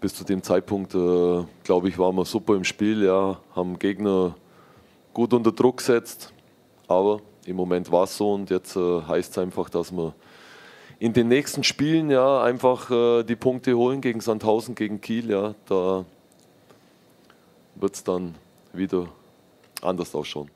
Bis 0.00 0.14
zu 0.14 0.24
dem 0.24 0.42
Zeitpunkt, 0.42 0.94
äh, 0.94 1.44
glaube 1.64 1.88
ich, 1.88 1.98
waren 1.98 2.16
wir 2.16 2.24
super 2.24 2.56
im 2.56 2.64
Spiel, 2.64 3.04
ja, 3.04 3.38
haben 3.54 3.78
Gegner 3.78 4.34
gut 5.12 5.32
unter 5.32 5.52
Druck 5.52 5.78
gesetzt. 5.78 6.32
Aber 6.88 7.20
im 7.46 7.56
Moment 7.56 7.90
war 7.90 8.04
es 8.04 8.16
so 8.16 8.32
und 8.32 8.50
jetzt 8.50 8.76
äh, 8.76 9.02
heißt 9.02 9.32
es 9.32 9.38
einfach, 9.38 9.68
dass 9.68 9.92
wir 9.92 10.14
in 10.98 11.12
den 11.12 11.28
nächsten 11.28 11.64
Spielen 11.64 12.10
ja 12.10 12.42
einfach 12.42 12.90
äh, 12.90 13.24
die 13.24 13.36
Punkte 13.36 13.76
holen 13.76 14.00
gegen 14.00 14.20
Sandhausen, 14.20 14.74
gegen 14.74 15.00
Kiel. 15.00 15.30
Ja, 15.30 15.54
da 15.66 16.04
wird 17.74 17.94
es 17.94 18.04
dann 18.04 18.34
wieder 18.72 19.08
anders 19.80 20.14
ausschauen. 20.14 20.50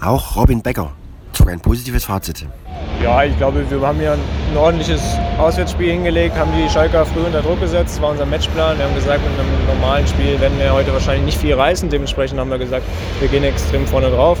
Auch 0.00 0.36
Robin 0.36 0.62
Becker 0.62 0.92
zog 1.32 1.48
ein 1.48 1.60
positives 1.60 2.04
Fazit. 2.04 2.46
Ja, 3.02 3.24
ich 3.24 3.36
glaube, 3.36 3.64
wir 3.70 3.80
haben 3.80 3.98
hier 3.98 4.12
ein 4.12 4.56
ordentliches 4.56 5.02
Auswärtsspiel 5.38 5.92
hingelegt, 5.92 6.36
haben 6.36 6.50
die 6.56 6.68
Schalker 6.68 7.06
früh 7.06 7.20
unter 7.20 7.42
Druck 7.42 7.60
gesetzt, 7.60 7.96
das 7.96 8.02
war 8.02 8.10
unser 8.10 8.26
Matchplan. 8.26 8.78
Wir 8.78 8.86
haben 8.86 8.94
gesagt, 8.94 9.20
mit 9.22 9.38
einem 9.38 9.66
normalen 9.66 10.06
Spiel 10.06 10.40
werden 10.40 10.58
wir 10.58 10.72
heute 10.72 10.92
wahrscheinlich 10.92 11.24
nicht 11.24 11.38
viel 11.38 11.54
reißen. 11.54 11.88
Dementsprechend 11.88 12.40
haben 12.40 12.50
wir 12.50 12.58
gesagt, 12.58 12.84
wir 13.20 13.28
gehen 13.28 13.44
extrem 13.44 13.86
vorne 13.86 14.10
drauf. 14.10 14.38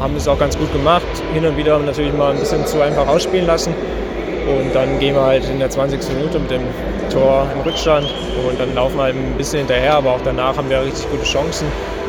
Haben 0.00 0.16
es 0.16 0.28
auch 0.28 0.38
ganz 0.38 0.58
gut 0.58 0.72
gemacht. 0.72 1.06
Hin 1.32 1.46
und 1.46 1.56
wieder 1.56 1.78
natürlich 1.78 2.12
mal 2.12 2.32
ein 2.32 2.38
bisschen 2.38 2.66
zu 2.66 2.80
einfach 2.82 3.06
ausspielen 3.06 3.46
lassen. 3.46 3.72
Und 4.46 4.74
dann 4.74 4.98
gehen 4.98 5.14
wir 5.14 5.22
halt 5.22 5.48
in 5.48 5.58
der 5.58 5.70
20. 5.70 6.00
Minute 6.14 6.38
mit 6.38 6.50
dem 6.50 6.62
Tor 7.10 7.48
im 7.54 7.60
Rückstand 7.62 8.06
und 8.48 8.60
dann 8.60 8.74
laufen 8.74 8.96
wir 8.96 9.04
halt 9.04 9.16
ein 9.16 9.36
bisschen 9.36 9.60
hinterher, 9.60 9.94
aber 9.94 10.12
auch 10.12 10.20
danach 10.22 10.56
haben 10.56 10.68
wir 10.68 10.82
richtig 10.82 11.10
gute 11.10 11.24
Chancen 11.24 11.66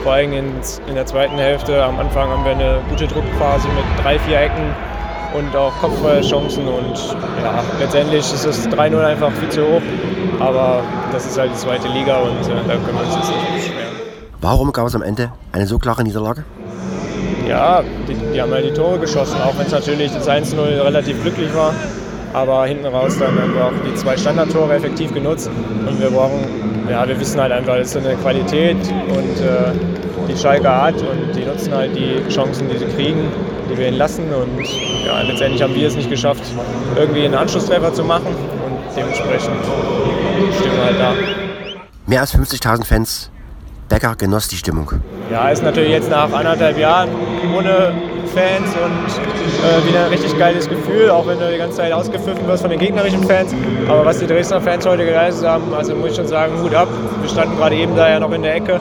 vor 0.08 0.14
allem 0.14 0.32
in 0.32 0.96
der 0.96 1.06
zweiten 1.06 1.36
Hälfte. 1.36 1.84
Am 1.84 2.00
Anfang 2.00 2.30
haben 2.30 2.46
wir 2.46 2.52
eine 2.52 2.80
gute 2.90 3.08
Druckphase 3.08 3.68
mit 3.68 3.84
drei, 4.02 4.18
vier 4.20 4.40
Ecken 4.40 4.74
und 5.34 5.54
auch 5.54 5.74
Kopfballchancen. 5.82 6.66
Und 6.66 6.98
ja, 7.44 7.62
letztendlich 7.78 8.22
ist 8.22 8.46
das 8.46 8.70
3-0 8.70 9.04
einfach 9.04 9.34
viel 9.34 9.50
zu 9.50 9.64
hoch. 9.64 9.82
Aber 10.40 10.82
das 11.12 11.26
ist 11.26 11.38
halt 11.38 11.52
die 11.52 11.58
zweite 11.58 11.90
Liga 11.90 12.20
und 12.20 12.40
äh, 12.40 12.56
da 12.66 12.76
können 12.76 12.94
wir 12.94 13.06
uns 13.06 13.16
jetzt 13.16 13.32
nicht 13.32 13.54
beschweren. 13.54 13.96
Warum 14.40 14.72
gab 14.72 14.88
es 14.88 14.96
am 14.96 15.02
Ende 15.02 15.34
eine 15.52 15.68
so 15.68 15.78
klare 15.78 16.06
Niederlage? 16.06 16.46
Ja, 17.46 17.84
die, 18.08 18.14
die 18.14 18.42
haben 18.42 18.52
ja 18.52 18.62
die 18.62 18.72
Tore 18.72 19.00
geschossen, 19.00 19.36
auch 19.42 19.60
wenn 19.60 19.66
es 19.66 19.74
natürlich 19.74 20.14
das 20.14 20.30
1-0 20.30 20.58
relativ 20.86 21.22
glücklich 21.22 21.54
war 21.54 21.74
aber 22.34 22.66
hinten 22.66 22.86
raus 22.86 23.18
dann 23.20 23.38
einfach 23.38 23.72
die 23.86 23.96
zwei 23.96 24.18
Standardtore 24.18 24.76
effektiv 24.76 25.14
genutzt. 25.14 25.50
Und 25.88 26.00
wir 26.00 26.10
brauchen, 26.10 26.46
ja, 26.90 27.08
wir 27.08 27.20
wissen 27.20 27.40
halt 27.40 27.52
einfach, 27.52 27.76
es 27.76 27.96
ist 27.96 27.98
eine 27.98 28.16
Qualität 28.16 28.78
und 29.10 29.42
äh, 29.42 29.72
die 30.28 30.38
Schalke 30.38 30.70
hat 30.70 30.96
und 30.96 31.36
die 31.36 31.46
nutzen 31.46 31.74
halt 31.74 31.96
die 31.96 32.22
Chancen, 32.30 32.70
die 32.70 32.78
sie 32.78 32.86
kriegen, 32.86 33.32
die 33.70 33.78
wir 33.78 33.88
ihnen 33.88 33.98
lassen. 33.98 34.26
Und 34.34 34.66
ja, 35.06 35.22
letztendlich 35.22 35.62
haben 35.62 35.76
wir 35.76 35.88
es 35.88 35.96
nicht 35.96 36.10
geschafft, 36.10 36.44
irgendwie 36.96 37.26
einen 37.26 37.36
Anschlusstreffer 37.36 37.94
zu 37.94 38.04
machen 38.04 38.28
und 38.28 38.96
dementsprechend 38.96 39.58
stehen 40.60 40.72
wir 40.74 40.86
halt 40.86 41.00
da. 41.00 41.14
Mehr 42.06 42.22
als 42.22 42.34
50.000 42.36 42.86
Fans 42.86 43.32
Becker 43.90 44.16
genoss 44.16 44.48
die 44.48 44.58
Stimmung. 44.58 44.92
Ja, 45.32 45.50
ist 45.50 45.64
natürlich 45.64 45.92
jetzt 45.92 46.10
nach 46.10 46.32
anderthalb 46.32 46.78
Jahren 46.78 47.10
ohne 47.56 47.94
Fans 48.38 48.70
und 48.76 49.08
äh, 49.66 49.88
wieder 49.88 50.06
ein 50.06 50.10
richtig 50.12 50.38
geiles 50.38 50.70
Gefühl, 50.70 51.10
auch 51.10 51.26
wenn 51.26 51.40
du 51.40 51.52
die 51.52 51.58
ganze 51.58 51.78
Zeit 51.78 51.92
ausgepfiffen 51.92 52.48
wirst 52.48 52.62
von 52.62 52.70
den 52.70 52.80
gegnerischen 52.80 53.24
Fans. 53.24 53.52
Aber 53.88 54.06
was 54.06 54.20
die 54.20 54.28
Dresdner 54.28 54.62
Fans 54.62 54.86
heute 54.86 55.06
geleistet 55.06 55.48
haben, 55.48 55.74
also 55.74 55.96
muss 55.96 56.12
ich 56.12 56.18
schon 56.18 56.28
sagen, 56.28 56.54
Hut 56.62 56.76
ab. 56.76 56.88
Wir 57.22 57.30
standen 57.30 57.58
gerade 57.58 57.76
eben 57.76 57.96
da 57.96 58.08
ja 58.08 58.20
noch 58.20 58.32
in 58.32 58.44
der 58.44 58.54
Ecke. 58.54 58.80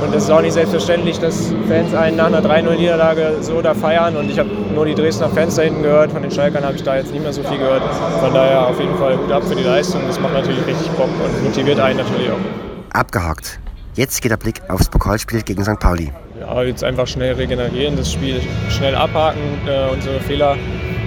Und 0.00 0.14
es 0.14 0.24
ist 0.24 0.30
auch 0.30 0.42
nicht 0.42 0.52
selbstverständlich, 0.52 1.18
dass 1.18 1.52
Fans 1.66 1.92
einen 1.92 2.18
nach 2.18 2.26
einer 2.26 2.40
3-0-Niederlage 2.40 3.38
so 3.40 3.60
da 3.62 3.74
feiern. 3.74 4.16
Und 4.16 4.30
ich 4.30 4.38
habe 4.38 4.50
nur 4.72 4.84
die 4.84 4.94
Dresdner 4.94 5.28
Fans 5.28 5.56
da 5.56 5.62
hinten 5.62 5.82
gehört. 5.82 6.12
Von 6.12 6.22
den 6.22 6.30
Schalkern 6.30 6.62
habe 6.64 6.76
ich 6.76 6.84
da 6.84 6.94
jetzt 6.94 7.10
nicht 7.10 7.22
mehr 7.22 7.32
so 7.32 7.42
viel 7.42 7.58
gehört. 7.58 7.82
Von 8.20 8.32
daher 8.32 8.68
auf 8.68 8.78
jeden 8.78 8.96
Fall 8.96 9.18
Hut 9.18 9.32
ab 9.32 9.42
für 9.42 9.56
die 9.56 9.64
Leistung. 9.64 10.02
Das 10.06 10.20
macht 10.20 10.34
natürlich 10.34 10.64
richtig 10.68 10.88
Bock 10.92 11.08
und 11.08 11.44
motiviert 11.44 11.80
einen 11.80 11.98
natürlich 11.98 12.30
auch. 12.30 12.96
Abgehakt. 12.96 13.58
Jetzt 13.94 14.22
geht 14.22 14.30
der 14.30 14.36
Blick 14.36 14.60
aufs 14.68 14.88
Pokalspiel 14.88 15.42
gegen 15.42 15.64
St. 15.64 15.80
Pauli. 15.80 16.12
Ja, 16.46 16.62
jetzt 16.62 16.84
einfach 16.84 17.06
schnell 17.06 17.34
regenerieren, 17.34 17.96
das 17.96 18.12
Spiel 18.12 18.40
schnell 18.68 18.94
abhaken, 18.94 19.40
äh, 19.66 19.92
unsere 19.92 20.20
Fehler 20.20 20.56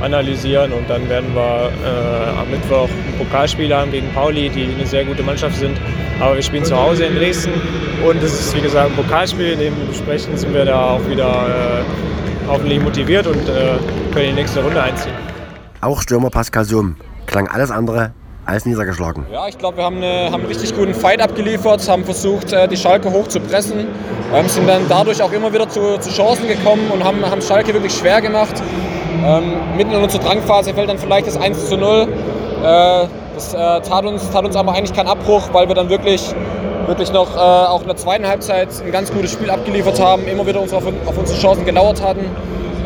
analysieren 0.02 0.72
und 0.74 0.90
dann 0.90 1.08
werden 1.10 1.34
wir 1.36 1.72
äh, 1.86 2.40
am 2.40 2.50
Mittwoch 2.50 2.90
ein 2.90 3.18
Pokalspiel 3.18 3.74
haben 3.74 3.92
gegen 3.92 4.12
Pauli, 4.14 4.50
die 4.50 4.64
eine 4.64 4.86
sehr 4.86 5.06
gute 5.06 5.24
Mannschaft 5.24 5.58
sind. 5.58 5.78
Aber 6.20 6.36
wir 6.36 6.42
spielen 6.42 6.66
zu 6.66 6.76
Hause 6.76 7.06
in 7.06 7.16
Dresden 7.16 7.54
und 8.08 8.22
es 8.24 8.40
ist 8.40 8.56
wie 8.56 8.62
gesagt 8.62 8.90
ein 8.90 8.96
Pokalspiel. 8.96 9.56
Dementsprechend 9.56 10.40
sind 10.40 10.54
wir 10.54 10.66
da 10.66 10.92
auch 10.92 11.08
wieder 11.08 11.28
äh, 11.28 12.48
hoffentlich 12.48 12.82
motiviert 12.82 13.28
und 13.28 13.48
äh, 13.48 13.78
können 14.14 14.30
die 14.30 14.34
nächste 14.34 14.64
Runde 14.64 14.82
einziehen. 14.82 15.14
Auch 15.82 16.02
Stürmer 16.02 16.32
Pascal 16.32 16.66
Sum 16.66 16.96
klang 17.28 17.48
alles 17.48 17.70
andere 17.70 18.12
als 18.48 18.66
niedergeschlagen. 18.66 19.26
Ja, 19.32 19.48
ich 19.48 19.58
glaube, 19.58 19.78
wir 19.78 19.84
haben, 19.84 19.98
eine, 19.98 20.32
haben 20.32 20.42
einen 20.42 20.46
richtig 20.46 20.76
guten 20.76 20.94
Fight 20.94 21.22
abgeliefert, 21.22 21.88
haben 21.90 22.06
versucht, 22.06 22.54
äh, 22.54 22.68
die 22.68 22.78
Schalke 22.78 23.12
hoch 23.12 23.28
zu 23.28 23.40
pressen, 23.40 23.88
ähm, 24.34 24.48
sind 24.48 24.68
dann 24.68 24.84
dadurch 24.88 25.22
auch 25.22 25.32
immer 25.32 25.54
wieder 25.54 25.68
zu, 25.68 26.00
zu 26.00 26.10
Chancen 26.10 26.48
gekommen 26.48 26.90
und 26.92 27.04
haben, 27.04 27.24
haben 27.30 27.42
Schalke 27.42 27.74
wirklich 27.74 27.94
schwer 27.94 28.22
gemacht. 28.22 28.56
Ähm, 29.26 29.54
mitten 29.76 29.92
in 29.92 30.02
unserer 30.02 30.24
Drangphase 30.24 30.74
fällt 30.74 30.90
dann 30.90 30.98
vielleicht 30.98 31.28
das 31.28 31.38
1 31.38 31.68
zu 31.68 31.78
0. 31.78 32.08
Äh, 32.64 33.08
das 33.36 33.54
äh, 33.54 33.58
tat, 33.58 34.06
uns, 34.06 34.30
tat 34.32 34.46
uns 34.46 34.56
aber 34.56 34.74
eigentlich 34.74 34.94
keinen 34.94 35.10
Abbruch, 35.10 35.50
weil 35.52 35.68
wir 35.68 35.76
dann 35.76 35.90
wirklich, 35.90 36.34
wirklich 36.88 37.12
noch 37.12 37.36
äh, 37.36 37.40
auch 37.40 37.82
in 37.82 37.88
der 37.88 37.98
zweiten 37.98 38.28
Halbzeit 38.28 38.70
ein 38.84 38.92
ganz 38.92 39.12
gutes 39.12 39.32
Spiel 39.32 39.50
abgeliefert 39.50 40.00
haben, 40.00 40.26
immer 40.26 40.48
wieder 40.48 40.62
uns 40.62 40.74
auf, 40.74 40.84
auf 41.06 41.18
unsere 41.18 41.38
Chancen 41.38 41.66
gelauert 41.66 42.02
hatten. 42.02 42.26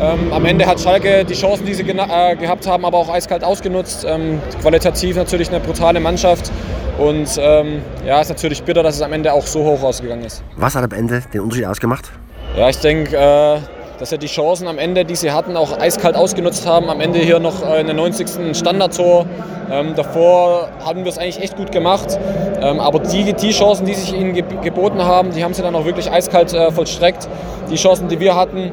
Ähm, 0.02 0.32
am 0.32 0.44
Ende 0.46 0.66
hat 0.66 0.80
Schalke 0.80 1.24
die 1.24 1.34
Chancen, 1.34 1.64
die 1.64 1.74
sie 1.74 1.84
äh, 1.84 2.34
gehabt 2.34 2.66
haben, 2.66 2.84
aber 2.84 2.98
auch 2.98 3.08
eiskalt 3.08 3.44
ausgenutzt. 3.44 4.04
Ähm, 4.04 4.42
qualitativ 4.60 5.14
natürlich 5.14 5.48
eine 5.50 5.60
brutale 5.60 6.00
Mannschaft. 6.00 6.50
Und 6.98 7.28
ähm, 7.38 7.82
ja, 8.04 8.20
ist 8.20 8.28
natürlich 8.28 8.64
bitter, 8.64 8.82
dass 8.82 8.96
es 8.96 9.02
am 9.02 9.12
Ende 9.12 9.32
auch 9.32 9.46
so 9.46 9.62
hoch 9.62 9.80
ausgegangen 9.84 10.24
ist. 10.24 10.42
Was 10.56 10.74
hat 10.74 10.82
am 10.82 10.90
Ende 10.90 11.22
den 11.32 11.42
Unterschied 11.42 11.66
ausgemacht? 11.66 12.10
Ja, 12.56 12.68
ich 12.68 12.78
denke, 12.78 13.16
äh, 13.16 13.58
dass 14.00 14.10
sie 14.10 14.18
die 14.18 14.26
Chancen 14.26 14.66
am 14.66 14.78
Ende, 14.78 15.04
die 15.04 15.14
sie 15.14 15.30
hatten, 15.30 15.56
auch 15.56 15.78
eiskalt 15.78 16.16
ausgenutzt 16.16 16.66
haben. 16.66 16.90
Am 16.90 17.00
Ende 17.00 17.20
hier 17.20 17.38
noch 17.38 17.64
äh, 17.64 17.80
in 17.80 17.86
der 17.86 17.94
90. 17.94 18.56
Standardtor. 18.56 19.26
Ähm, 19.70 19.94
davor 19.94 20.68
haben 20.84 21.04
wir 21.04 21.12
es 21.12 21.18
eigentlich 21.18 21.40
echt 21.40 21.56
gut 21.56 21.70
gemacht. 21.70 22.18
Ähm, 22.60 22.80
aber 22.80 22.98
die, 22.98 23.32
die 23.34 23.50
Chancen, 23.52 23.86
die 23.86 23.94
sich 23.94 24.12
ihnen 24.12 24.34
ge 24.34 24.42
geboten 24.64 25.04
haben, 25.04 25.30
die 25.30 25.44
haben 25.44 25.54
sie 25.54 25.62
dann 25.62 25.76
auch 25.76 25.84
wirklich 25.84 26.10
eiskalt 26.10 26.52
äh, 26.52 26.72
vollstreckt. 26.72 27.28
Die 27.70 27.76
Chancen, 27.76 28.08
die 28.08 28.18
wir 28.18 28.34
hatten, 28.34 28.72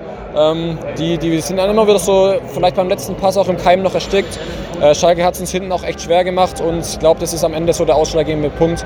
die, 0.98 1.18
die 1.18 1.42
sind 1.42 1.58
dann 1.58 1.70
immer 1.70 1.88
wieder 1.88 2.00
so, 2.00 2.36
vielleicht 2.54 2.76
beim 2.76 2.90
letzten 2.90 3.16
Pass 3.16 3.38
auch 3.38 3.48
im 3.48 3.58
Keim 3.58 3.82
noch 3.82 3.94
erstickt. 3.94 4.40
Äh, 4.82 4.96
Schalke 4.96 5.26
hat 5.26 5.34
es 5.34 5.42
uns 5.42 5.52
hinten 5.52 5.72
auch 5.72 5.84
echt 5.84 6.02
schwer 6.02 6.24
gemacht 6.24 6.62
und 6.62 6.86
ich 6.86 7.00
glaube, 7.00 7.20
das 7.20 7.34
ist 7.34 7.44
am 7.44 7.54
Ende 7.54 7.74
so 7.74 7.86
der 7.86 7.96
ausschlaggebende 7.96 8.50
Punkt, 8.50 8.86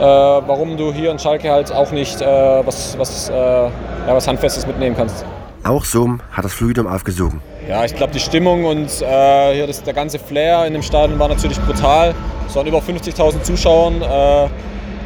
äh, 0.00 0.02
warum 0.02 0.76
du 0.76 0.92
hier 0.92 1.10
in 1.10 1.18
Schalke 1.18 1.50
halt 1.50 1.72
auch 1.72 1.92
nicht 1.92 2.20
äh, 2.20 2.26
was, 2.26 2.98
was, 2.98 3.28
ja, 3.28 3.70
was 4.06 4.26
Handfestes 4.26 4.66
mitnehmen 4.66 4.96
kannst. 4.96 5.24
Auch 5.64 5.84
Sohm 5.84 6.20
hat 6.32 6.44
das 6.44 6.54
Fluidum 6.54 6.86
aufgesogen. 6.86 7.42
Ja, 7.68 7.84
ich 7.84 7.94
glaube, 7.94 8.12
die 8.12 8.20
Stimmung 8.20 8.64
und 8.64 9.02
äh, 9.02 9.54
hier 9.54 9.66
das, 9.66 9.82
der 9.82 9.92
ganze 9.92 10.18
Flair 10.18 10.64
in 10.66 10.72
dem 10.72 10.82
Stadion 10.82 11.18
war 11.18 11.28
natürlich 11.28 11.60
brutal. 11.60 12.14
Es 12.48 12.56
waren 12.56 12.66
über 12.66 12.78
50.000 12.78 13.42
Zuschauer. 13.42 13.92
Äh, 14.00 14.48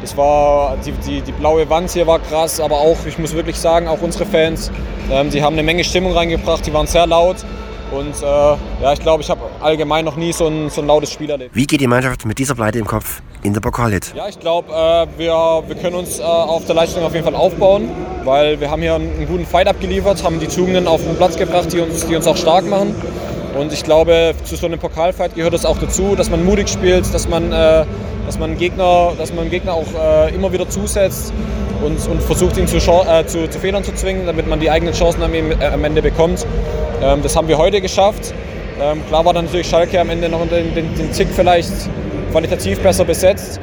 das 0.03 0.17
war, 0.17 0.75
die, 0.85 0.91
die, 0.91 1.21
die, 1.21 1.31
blaue 1.31 1.69
Wand 1.69 1.89
hier 1.89 2.05
war 2.05 2.19
krass, 2.19 2.59
aber 2.59 2.75
auch, 2.75 2.97
ich 3.07 3.17
muss 3.17 3.33
wirklich 3.33 3.57
sagen, 3.57 3.87
auch 3.87 4.01
unsere 4.01 4.25
Fans, 4.25 4.69
ähm, 5.09 5.29
die 5.29 5.41
haben 5.41 5.53
eine 5.53 5.63
Menge 5.63 5.83
Stimmung 5.83 6.11
reingebracht, 6.13 6.65
die 6.65 6.73
waren 6.73 6.87
sehr 6.87 7.07
laut. 7.07 7.37
Und 7.91 8.21
äh, 8.21 8.25
ja, 8.25 8.93
ich 8.93 8.99
glaube, 8.99 9.21
ich 9.21 9.29
habe 9.29 9.41
allgemein 9.61 10.03
noch 10.03 10.15
nie 10.15 10.33
so 10.33 10.47
ein, 10.47 10.69
so 10.69 10.81
ein 10.81 10.87
lautes 10.87 11.11
Spiel 11.11 11.29
erlebt. 11.29 11.55
Wie 11.55 11.67
geht 11.67 11.79
die 11.79 11.87
Mannschaft 11.87 12.25
mit 12.25 12.39
dieser 12.39 12.55
Pleite 12.55 12.79
im 12.79 12.85
Kopf 12.85 13.21
in 13.43 13.53
der 13.53 13.61
Pokalhit? 13.61 14.13
Ja, 14.15 14.27
ich 14.27 14.39
glaube, 14.39 14.73
äh, 14.73 15.07
wir, 15.19 15.63
wir 15.67 15.75
können 15.75 15.95
uns 15.95 16.19
äh, 16.19 16.23
auf 16.23 16.65
der 16.65 16.75
Leistung 16.75 17.03
auf 17.03 17.13
jeden 17.13 17.23
Fall 17.23 17.35
aufbauen, 17.35 17.89
weil 18.23 18.59
wir 18.59 18.69
haben 18.71 18.81
hier 18.81 18.95
einen, 18.95 19.13
einen 19.15 19.27
guten 19.27 19.45
Fight 19.45 19.67
abgeliefert, 19.67 20.23
haben 20.23 20.39
die 20.39 20.47
Tugenden 20.47 20.87
auf 20.87 21.03
den 21.03 21.15
Platz 21.15 21.37
gebracht, 21.37 21.71
die 21.71 21.79
uns, 21.79 22.05
die 22.07 22.15
uns 22.15 22.27
auch 22.27 22.37
stark 22.37 22.65
machen. 22.67 22.95
Und 23.57 23.71
ich 23.71 23.83
glaube, 23.83 24.33
zu 24.43 24.55
so 24.55 24.65
einem 24.65 24.79
Pokalfight 24.79 25.35
gehört 25.35 25.53
es 25.53 25.65
auch 25.65 25.77
dazu, 25.77 26.15
dass 26.15 26.29
man 26.29 26.43
mutig 26.43 26.69
spielt, 26.69 27.13
dass 27.13 27.27
man, 27.27 27.51
äh, 27.51 27.85
dass 28.25 28.39
man 28.39 28.57
Gegner, 28.57 29.13
dass 29.17 29.33
man 29.33 29.49
Gegner 29.49 29.73
auch 29.73 29.85
äh, 29.95 30.33
immer 30.33 30.51
wieder 30.51 30.67
zusetzt 30.67 31.31
und, 31.83 32.07
und 32.07 32.21
versucht, 32.21 32.57
ihn 32.57 32.67
zu, 32.67 32.77
äh, 32.77 33.25
zu, 33.25 33.49
zu, 33.49 33.59
Fehlern 33.59 33.83
zu 33.83 33.93
zwingen, 33.93 34.25
damit 34.25 34.47
man 34.47 34.59
die 34.59 34.71
eigenen 34.71 34.93
Chancen 34.93 35.21
am, 35.21 35.33
äh, 35.33 35.53
am 35.65 35.83
Ende 35.83 36.01
bekommt. 36.01 36.45
Ähm, 37.01 37.21
das 37.21 37.35
haben 37.35 37.47
wir 37.47 37.57
heute 37.57 37.79
geschafft. 37.79 38.33
Ähm, 38.81 39.05
klar 39.07 39.23
war 39.23 39.33
dann 39.33 39.45
natürlich 39.45 39.67
Schalke 39.67 39.99
am 39.99 40.09
Ende 40.09 40.29
noch 40.29 40.41
den, 40.47 40.73
den, 40.73 40.95
den 40.95 41.11
Tick 41.11 41.27
vielleicht 41.31 41.71
qualitativ 42.31 42.79
besser 42.79 43.05
besetzt. 43.05 43.59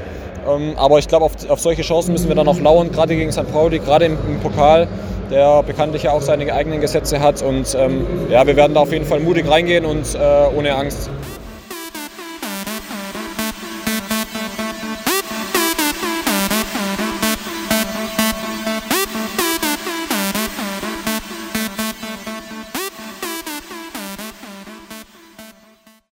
Ähm, 0.49 0.75
aber 0.77 0.99
ich 0.99 1.09
glaube, 1.09 1.25
auf, 1.25 1.33
auf, 1.49 1.61
solche 1.61 1.83
Chancen 1.83 2.13
müssen 2.13 2.29
wir 2.29 2.35
dann 2.35 2.49
auch 2.49 2.61
lauern, 2.61 2.91
gerade 2.91 3.17
gegen 3.17 3.33
St. 3.33 3.51
Pauli, 3.53 3.79
gerade 3.79 4.07
im, 4.07 4.19
im 4.29 4.41
Pokal 4.41 4.89
der 5.31 5.63
bekanntlich 5.63 6.03
ja 6.03 6.13
auch 6.13 6.23
seine 6.23 6.53
eigenen 6.53 6.81
Gesetze 6.81 7.21
hat. 7.21 7.43
Und 7.43 7.75
ähm, 7.79 8.07
ja, 8.31 8.47
wir 8.47 8.57
werden 8.57 8.75
da 8.75 8.81
auf 8.81 8.93
jeden 8.93 9.07
Fall 9.07 9.21
mutig 9.21 9.49
reingehen 9.49 9.85
und 9.85 10.15
äh, 10.15 10.57
ohne 10.57 10.75
Angst. 10.75 11.09